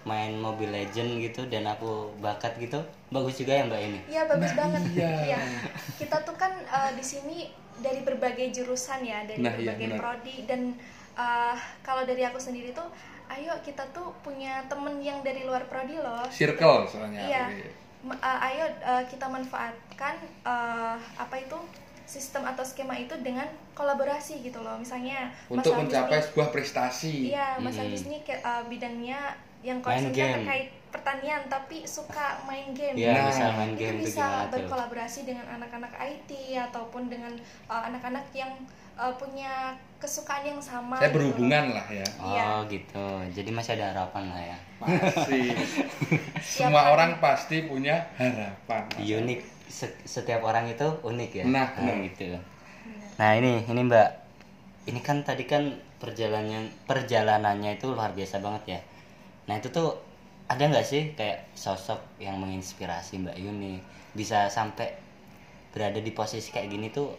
[0.02, 4.48] main Mobile Legend gitu dan aku bakat gitu bagus juga ya mbak ini Iya bagus
[4.50, 4.82] Nah, banget.
[4.94, 5.10] iya.
[5.28, 5.40] Iya.
[6.00, 9.98] Kita tuh kan uh, di sini dari berbagai jurusan ya, dari Nah, iya, berbagai benar.
[9.98, 10.60] prodi dan
[11.14, 12.88] uh, kalau dari aku sendiri tuh,
[13.28, 16.24] ayo kita tuh punya temen yang dari luar prodi loh.
[16.28, 17.20] Circle soalnya.
[17.20, 17.44] Iya.
[18.00, 21.56] Uh, ayo uh, kita manfaatkan uh, apa itu
[22.10, 24.74] sistem atau skema itu dengan kolaborasi gitu loh.
[24.74, 27.30] Misalnya Untuk mencapai nih- sebuah prestasi.
[27.30, 27.86] Iya, Mas Hmm.
[27.86, 29.18] Hafiz ini ke- uh, bidangnya
[29.60, 30.34] yang concernnya game.
[30.40, 32.98] terkait pertanian tapi suka main game.
[32.98, 37.30] ya Nah, misal main itu game tuh bisa tuh berkolaborasi dengan anak-anak IT ataupun dengan
[37.64, 38.50] uh, anak-anak yang
[38.96, 40.96] uh, punya kesukaan yang sama.
[40.96, 41.30] Saya gitu loh.
[41.30, 42.06] berhubungan lah ya.
[42.18, 42.46] oh Iya.
[42.68, 45.40] gitu jadi masih ada harapan lah ya Pasti.
[46.42, 48.82] Semua Tiap orang pasti punya harapan.
[48.98, 49.40] unik
[50.04, 51.96] setiap orang itu unik ya Nah, benar.
[52.10, 52.36] gitu
[53.20, 54.08] nah ini ini mbak
[54.90, 55.64] ini kan tadi kan
[56.02, 58.80] perjalanan perjalanannya itu luar biasa banget ya
[59.48, 59.88] nah itu tuh
[60.52, 63.80] ada nggak sih kayak sosok yang menginspirasi mbak Yuni
[64.16, 64.88] bisa sampai
[65.74, 67.14] berada di posisi kayak gini tuh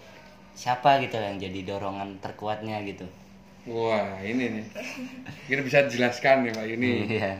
[0.58, 3.08] siapa gitu yang jadi dorongan terkuatnya gitu
[3.70, 4.66] Wah, ini nih.
[5.46, 6.92] Kita bisa dijelaskan nih Pak Yuni.
[7.14, 7.34] iya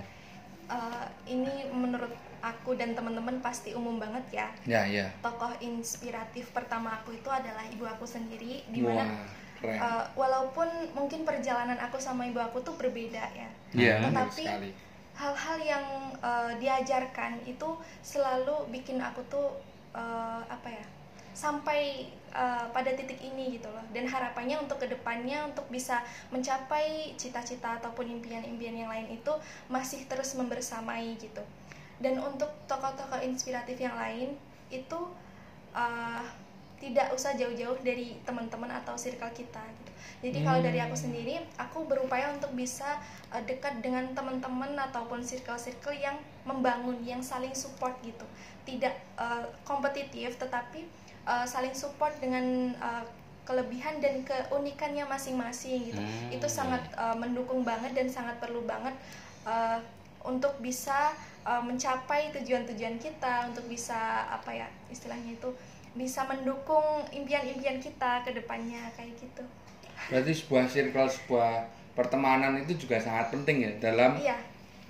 [0.72, 4.48] Uh, ini menurut aku dan teman-teman pasti umum banget ya.
[4.66, 5.08] Ya, ya.
[5.22, 9.26] Tokoh inspiratif pertama aku itu adalah ibu aku sendiri, di mana
[9.64, 13.50] uh, walaupun mungkin perjalanan aku sama ibu aku tuh berbeda ya.
[13.72, 14.74] Iya, benar tetapi
[15.16, 15.86] hal-hal yang
[16.24, 19.60] uh, diajarkan itu selalu bikin aku tuh
[19.94, 20.86] uh, apa ya
[21.32, 27.16] sampai uh, pada titik ini gitu loh dan harapannya untuk ke depannya untuk bisa mencapai
[27.16, 29.32] cita-cita ataupun impian-impian yang lain itu
[29.72, 31.40] masih terus membersamai gitu
[32.02, 34.34] dan untuk tokoh-tokoh inspiratif yang lain
[34.74, 35.00] itu
[35.72, 36.26] uh,
[36.82, 39.92] tidak usah jauh-jauh dari teman-teman atau circle kita gitu.
[40.22, 42.98] Jadi kalau dari aku sendiri, aku berupaya untuk bisa
[43.30, 48.26] uh, dekat dengan teman-teman ataupun circle-circle yang membangun, yang saling support gitu.
[48.66, 50.90] Tidak uh, kompetitif, tetapi
[51.30, 53.06] uh, saling support dengan uh,
[53.46, 56.02] kelebihan dan keunikannya masing-masing gitu.
[56.02, 58.94] Hmm, Itu sangat uh, mendukung banget dan sangat perlu banget
[59.46, 59.82] uh,
[60.22, 65.50] untuk bisa uh, mencapai tujuan-tujuan kita, untuk bisa apa ya istilahnya itu
[65.92, 69.44] bisa mendukung impian-impian kita ke depannya kayak gitu.
[70.08, 71.52] Berarti sebuah circle, sebuah
[71.92, 74.40] pertemanan itu juga sangat penting ya dalam iya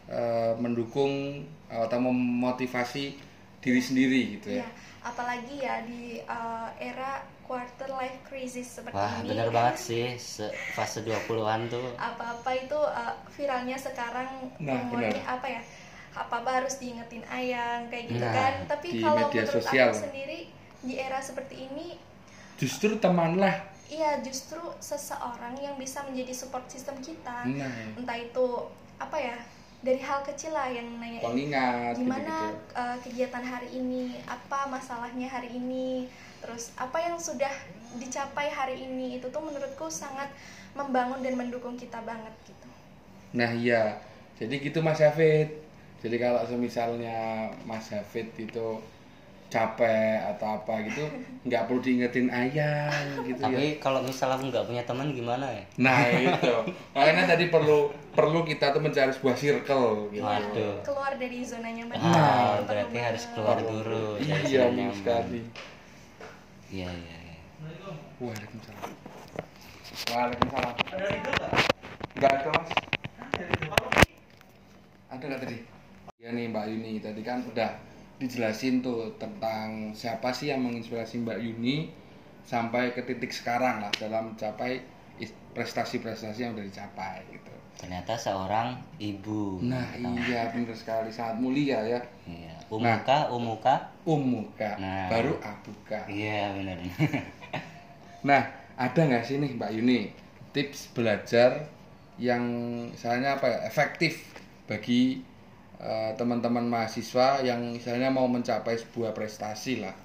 [0.06, 3.18] eh, mendukung atau memotivasi
[3.58, 4.62] diri sendiri gitu ya.
[4.62, 4.70] iya
[5.02, 10.06] apalagi ya di uh, era quarter life crisis seperti Wah, ini bener banget sih.
[10.16, 11.90] Se- fase 20-an tuh.
[11.98, 15.42] apa-apa itu uh, viralnya sekarang Nah, ngomongnya benar.
[15.42, 15.62] apa ya
[16.14, 19.90] apa-apa harus diingetin ayang kayak gitu Nah, kan tapi di kalau media menurut sosial.
[19.90, 20.40] aku sendiri
[20.82, 21.88] di era seperti ini
[22.56, 23.56] Justru temanlah.
[23.88, 28.48] iya justru seseorang yang bisa menjadi support system kita Nah, entah itu
[28.96, 29.36] apa ya
[29.80, 32.78] dari hal kecil lah yang nanya pengingat gimana gitu-gitu.
[32.78, 36.06] uh, kegiatan hari ini apa masalahnya hari ini
[36.38, 37.50] terus apa yang sudah
[37.94, 40.30] dicapai hari ini itu tuh menurutku sangat
[40.74, 42.68] membangun dan mendukung kita banget gitu
[43.32, 43.96] Nah iya,
[44.36, 45.61] jadi gitu Mas Hafid.
[46.02, 47.18] Jadi kalau semisalnya
[47.62, 48.68] Mas Hafid itu
[49.48, 51.04] capek atau apa gitu,
[51.46, 52.90] nggak perlu diingetin ayang
[53.22, 53.52] gitu ya.
[53.52, 55.64] Tapi kalau misal aku nggak punya teman gimana ya?
[55.78, 56.56] Nah itu,
[56.92, 60.24] makanya tadi perlu perlu kita tuh mencari sebuah circle gitu.
[60.24, 60.80] Waduh.
[60.82, 62.24] keluar dari zona nyaman Ah, kita,
[62.56, 64.06] itu berarti harus keluar dulu.
[64.18, 64.96] dari Iya zona nyaman.
[64.96, 65.40] sekali.
[66.72, 67.38] Iya, iya, iya.
[68.18, 68.92] Waalaikumsalam.
[70.08, 70.76] Waalaikumsalam.
[72.16, 72.70] Enggak ada mas.
[75.12, 75.58] Ada nggak tadi?
[76.22, 77.74] Ya nih Mbak Yuni tadi kan udah
[78.22, 81.90] dijelasin tuh tentang siapa sih yang menginspirasi Mbak Yuni
[82.46, 84.86] sampai ke titik sekarang lah dalam mencapai
[85.58, 87.50] prestasi-prestasi yang udah dicapai gitu.
[87.82, 89.66] Ternyata seorang ibu.
[89.66, 91.98] Nah iya benar sekali sangat mulia ya.
[92.30, 92.54] Iya.
[92.70, 93.76] Umuka, umuka.
[94.06, 95.10] Umuka Nah.
[95.10, 96.06] baru abuka.
[96.06, 96.78] Iya, benar.
[98.22, 98.46] Nah,
[98.78, 100.14] ada nggak sih nih Mbak Yuni
[100.54, 101.66] tips belajar
[102.22, 102.46] yang
[102.94, 104.30] misalnya apa ya efektif
[104.70, 105.26] bagi
[105.82, 109.96] eh, teman-teman mahasiswa yang misalnya mau mencapai sebuah prestasi lah.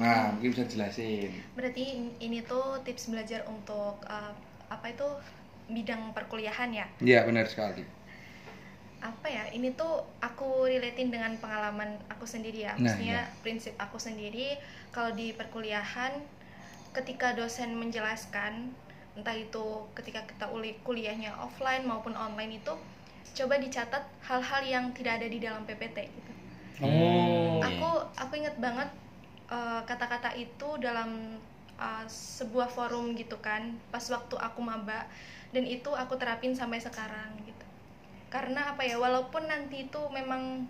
[0.00, 1.30] Nah, mungkin bisa jelasin.
[1.52, 4.32] berarti in- ini tuh tips belajar untuk uh,
[4.72, 5.04] apa itu
[5.68, 7.84] bidang perkuliahan ya Iya benar sekali.
[9.02, 13.98] apa ya ini tuh aku relatein dengan pengalaman aku sendiri ya Nah, maksudnya prinsip aku
[13.98, 14.54] sendiri
[14.94, 16.12] kalau di perkuliahan
[16.96, 18.52] ketika dosen menjelaskan
[19.18, 19.66] entah itu
[19.98, 22.74] ketika kita uli kuliahnya offline maupun online itu
[23.32, 26.32] coba dicatat hal-hal yang tidak ada di dalam PPT gitu.
[26.82, 28.90] Oh, aku aku inget banget
[29.50, 31.40] eh, kata-kata itu dalam
[31.80, 35.06] eh, sebuah forum gitu kan pas waktu aku maba
[35.52, 37.66] dan itu aku terapin sampai sekarang gitu.
[38.32, 40.64] Karena apa ya walaupun nanti itu memang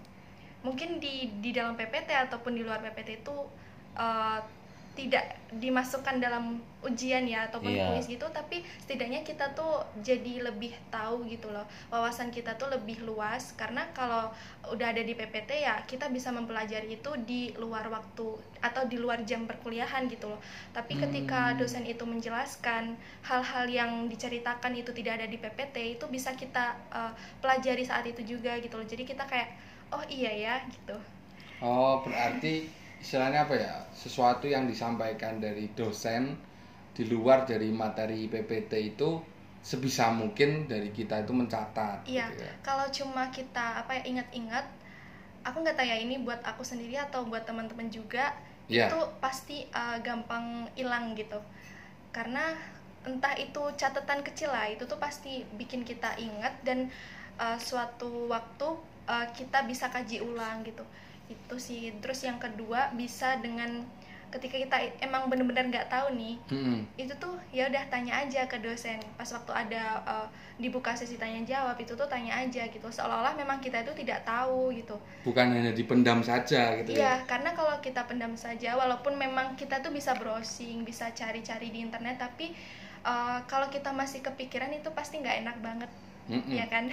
[0.63, 3.37] mungkin di di dalam PPT ataupun di luar PPT itu
[3.99, 4.41] eh,
[4.93, 7.93] tidak dimasukkan dalam ujian ya ataupun Iya.
[7.93, 13.01] kuis gitu tapi setidaknya kita tuh jadi lebih tahu gitu loh wawasan kita tuh lebih
[13.05, 14.29] luas karena kalau
[14.69, 19.25] udah ada di PPT ya kita bisa mempelajari itu di luar waktu atau di luar
[19.25, 20.41] jam perkuliahan gitu loh
[20.73, 21.59] tapi ketika Hmm.
[21.59, 22.93] dosen itu menjelaskan
[23.25, 28.21] hal-hal yang diceritakan itu tidak ada di PPT itu bisa kita eh, pelajari saat itu
[28.27, 29.49] juga gitu loh jadi kita kayak
[29.89, 30.97] oh iya ya gitu
[31.61, 32.69] oh berarti
[33.03, 36.39] istilahnya apa ya sesuatu yang disampaikan dari dosen
[36.95, 39.19] di luar dari materi PPT itu
[39.59, 42.07] sebisa mungkin dari kita itu mencatat.
[42.07, 42.53] Iya, gitu ya.
[42.63, 44.67] kalau cuma kita apa ya ingat-ingat,
[45.43, 48.35] aku nggak tahu ya ini buat aku sendiri atau buat teman-teman juga
[48.71, 48.89] Iya.
[48.89, 51.37] itu pasti uh, gampang hilang gitu,
[52.15, 52.55] karena
[53.03, 56.87] entah itu catatan kecil lah itu tuh pasti bikin kita ingat dan
[57.43, 58.69] uh, suatu waktu
[59.11, 60.87] uh, kita bisa kaji ulang gitu
[61.33, 63.83] itu sih terus yang kedua bisa dengan
[64.33, 66.81] ketika kita emang bener-bener nggak tahu nih Mm-mm.
[66.97, 70.25] itu tuh ya udah tanya aja ke dosen pas waktu ada uh,
[70.57, 74.73] dibuka sesi tanya jawab itu tuh tanya aja gitu seolah-olah memang kita itu tidak tahu
[74.73, 74.97] gitu
[75.29, 77.29] Bukan hanya dipendam saja gitu iya ya.
[77.29, 82.17] karena kalau kita pendam saja walaupun memang kita tuh bisa browsing bisa cari-cari di internet
[82.17, 82.57] tapi
[83.05, 85.91] uh, kalau kita masih kepikiran itu pasti nggak enak banget
[86.33, 86.49] Mm-mm.
[86.57, 86.89] ya kan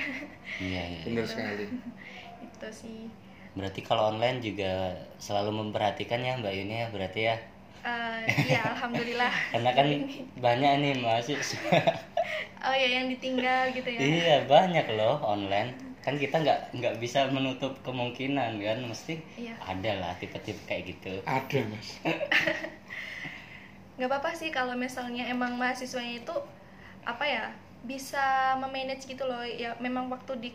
[0.60, 1.00] Iya, iya.
[1.08, 1.72] Benar sekali.
[2.52, 3.08] itu sih
[3.58, 7.36] Berarti kalau online juga selalu memperhatikan ya Mbak Yuni ya berarti ya.
[7.80, 9.88] Uh, iya alhamdulillah Karena kan
[10.36, 11.72] banyak nih mahasiswa.
[12.68, 15.72] oh ya yang ditinggal gitu ya iya banyak loh online.
[16.04, 19.56] Kan kita nggak nggak bisa menutup kemungkinan kan mesti Iya.
[19.64, 21.24] ada lah tipe-tipe kayak gitu.
[21.24, 21.90] Ada mas.
[24.00, 26.36] nggak apa-apa sih kalau misalnya emang mahasiswanya itu
[27.04, 27.44] apa ya
[27.84, 30.50] bisa memanage gitu loh ya memang waktu di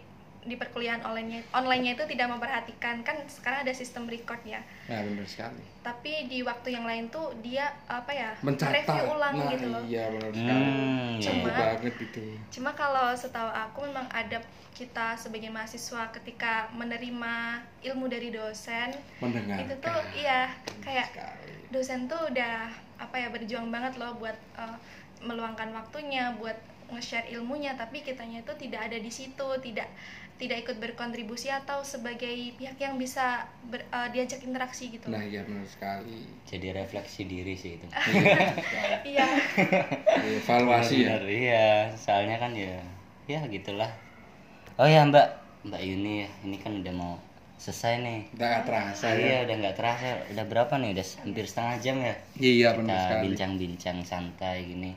[0.44, 5.24] di perkuliahan online online-nya itu tidak memperhatikan kan sekarang ada sistem record ya Nah benar
[5.24, 5.64] sekali.
[5.80, 8.76] tapi di waktu yang lain tuh dia apa ya Mencatat.
[8.78, 10.60] review ulang nah, gitu loh Iya benar sekali.
[10.60, 11.22] Hmm, iya.
[11.22, 12.24] Seru Cuma- banget itu.
[12.50, 14.38] cuma kalau setahu aku memang ada
[14.70, 17.34] kita sebagai mahasiswa ketika menerima
[17.82, 19.56] ilmu dari dosen Mendengar.
[19.58, 21.52] itu tuh iya kayak sekali.
[21.70, 24.76] dosen tuh udah apa ya berjuang banget loh buat eh,
[25.20, 26.54] meluangkan waktunya buat
[26.92, 29.88] nge-share ilmunya tapi kitanya itu tidak ada di situ tidak
[30.34, 35.06] tidak ikut berkontribusi atau sebagai pihak yang bisa ber- eh, diajak interaksi gitu.
[35.06, 36.26] Nah, iya benar sekali.
[36.42, 37.86] jadi refleksi diri sih itu.
[39.14, 39.26] Iya.
[40.42, 41.16] Evaluasi ya.
[41.22, 41.66] Iya.
[41.94, 42.82] Soalnya kan ya
[43.30, 43.88] ya gitulah.
[44.74, 45.26] Oh ya mbak.
[45.64, 47.14] Mbak Yuni ya ini kan udah mau
[47.56, 48.20] selesai nih.
[48.36, 49.16] Udah gak terasa ya.
[49.16, 50.06] iya udah nggak terasa.
[50.34, 50.90] Udah berapa nih?
[50.98, 52.14] Udah hampir setengah jam ya?
[52.36, 53.22] Iya, benar kita sekali.
[53.30, 54.92] bincang-bincang santai gini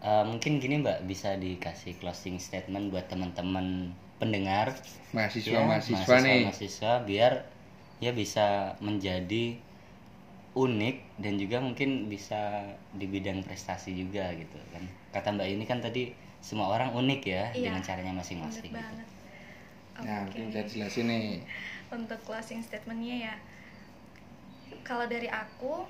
[0.00, 4.72] Eh, mungkin gini mbak bisa dikasih closing statement buat teman-teman pendengar
[5.12, 6.40] Mahasiswa ya, mahasiswa nih.
[6.48, 7.32] mahasiswa biar
[8.00, 8.46] ya bisa
[8.80, 9.60] menjadi
[10.50, 14.82] unik dan juga mungkin bisa di bidang prestasi juga gitu kan
[15.12, 17.68] kata mbak ini kan tadi semua orang unik ya Iya.
[17.68, 18.76] dengan caranya masing-masing gitu.
[18.76, 19.08] banget
[20.00, 21.44] Nah, mungkin bisa dijelasin nih.
[21.92, 23.34] untuk closing statementnya ya
[24.80, 25.84] kalau dari aku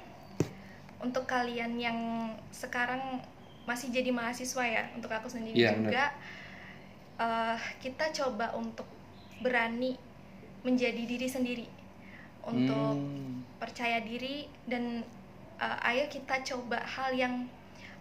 [0.99, 1.99] untuk kalian yang
[2.51, 3.23] sekarang
[3.71, 6.05] masih jadi mahasiswa ya untuk aku sendiri Iya, juga
[7.23, 8.87] eh, kita coba untuk
[9.41, 9.95] berani
[10.67, 11.67] menjadi diri sendiri
[12.45, 13.45] untuk Hmm.
[13.63, 15.05] percaya diri dan
[15.61, 17.47] eh, ayo kita coba hal yang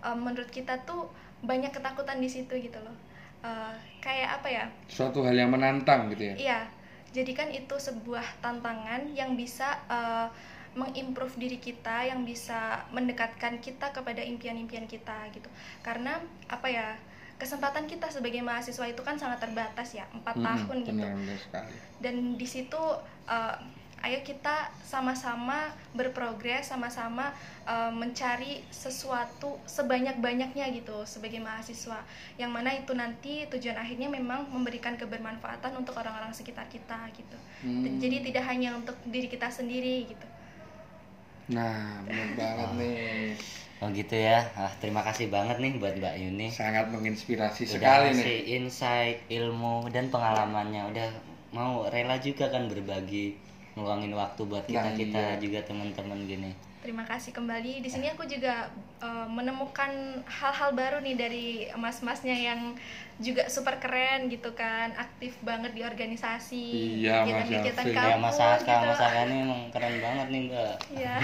[0.02, 1.06] eh, menurut kita tuh
[1.46, 2.98] banyak ketakutan di situ gitu loh
[3.40, 6.36] Eh, kayak apa ya suatu hal yang menantang gitu ya.
[6.36, 6.60] Iya,
[7.16, 10.28] jadikan itu sebuah tantangan yang bisa uh,
[10.78, 15.50] mengimprove diri kita, yang bisa mendekatkan kita kepada impian-impian kita gitu.
[15.82, 16.98] Karena apa ya,
[17.40, 21.02] kesempatan kita sebagai mahasiswa itu kan sangat terbatas ya, empat Mm-mm, tahun gitu.
[21.02, 21.74] Benar benar sekali.
[22.04, 22.82] Dan di situ
[23.28, 23.56] uh,
[24.00, 27.36] ayo kita sama-sama berprogres, sama-sama
[27.68, 32.00] uh, mencari sesuatu sebanyak-banyaknya gitu sebagai mahasiswa.
[32.40, 37.38] Yang mana itu nanti tujuan akhirnya memang memberikan kebermanfaatan untuk orang-orang sekitar kita gitu.
[37.64, 38.00] Hmm.
[38.00, 40.28] Jadi tidak hanya untuk diri kita sendiri gitu.
[41.50, 43.34] Nah, benar banget nih.
[43.80, 48.10] oh gitu ya ah, terima kasih banget nih buat mbak Yuni Sangat menginspirasi udah sekali
[48.12, 48.60] nih.
[48.60, 51.10] insight ilmu dan pengalamannya udah
[51.56, 53.40] mau rela juga kan berbagi
[53.74, 55.40] ngeluangin waktu buat kita Nah, kita iya.
[55.40, 57.84] juga teman-teman gini Terima kasih kembali.
[57.84, 58.72] Di sini aku juga
[59.04, 59.92] uh, menemukan
[60.24, 62.72] hal-hal baru nih dari mas-masnya yang
[63.20, 66.66] juga super keren gitu kan, aktif banget di organisasi,
[67.04, 67.92] Iya, Mas kegiatan-kegiatan Yafil.
[67.94, 68.86] ya kampus Mas Aka gitu.
[68.88, 71.16] Mas Aka ini emang keren banget nih mbak Iya.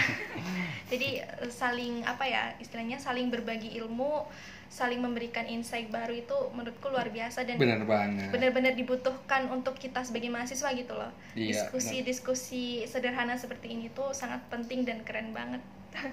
[0.91, 4.27] Jadi eh, saling apa ya istilahnya saling berbagi ilmu,
[4.67, 8.27] saling memberikan insight baru itu menurutku luar biasa dan Benar banget.
[8.27, 11.11] benar-benar dibutuhkan untuk kita sebagai mahasiswa gitu loh.
[11.31, 15.63] Iya, Diskusi-diskusi sederhana seperti ini tuh sangat penting dan keren banget.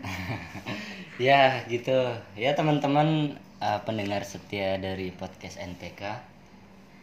[1.18, 6.02] ya gitu ya teman-teman uh, pendengar setia dari podcast NPK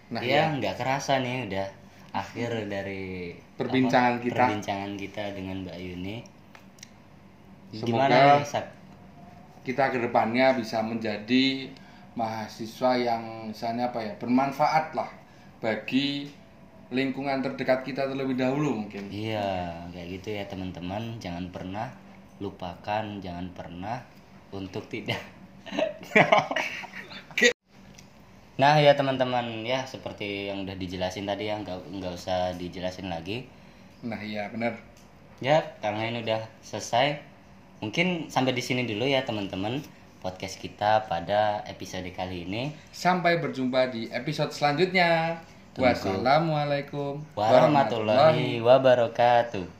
[0.09, 0.57] Nah, ya ya.
[0.57, 1.67] nggak kerasa nih udah
[2.11, 4.35] akhir dari Perbincangan apa, kita.
[4.35, 6.17] perbincangan kita dengan Mbak Yuni
[7.69, 8.65] Semoga- gimana nih
[9.61, 11.69] kita ke depannya bisa menjadi
[12.17, 15.07] mahasiswa yang misalnya apa ya bermanfaat lah
[15.61, 16.25] bagi
[16.89, 19.13] lingkungan terdekat kita terlebih dahulu mungkin.
[19.13, 21.21] Iya, kayak gitu ya teman-teman.
[21.21, 21.93] Jangan pernah
[22.41, 24.01] lupakan, jangan pernah
[24.49, 25.21] untuk tidak.
[28.59, 33.47] Nah ya teman-teman ya seperti yang udah dijelasin tadi ya nggak nggak usah dijelasin lagi.
[34.03, 34.75] Nah iya benar.
[35.39, 37.23] Ya karena ini udah selesai.
[37.79, 39.79] Mungkin sampai di sini dulu ya teman-teman
[40.19, 42.75] podcast kita pada episode kali ini.
[42.91, 45.39] Sampai berjumpa di episode selanjutnya.
[45.71, 45.95] Tunggu.
[45.95, 49.78] Wassalamualaikum Warahmatullahi wabarakatuh.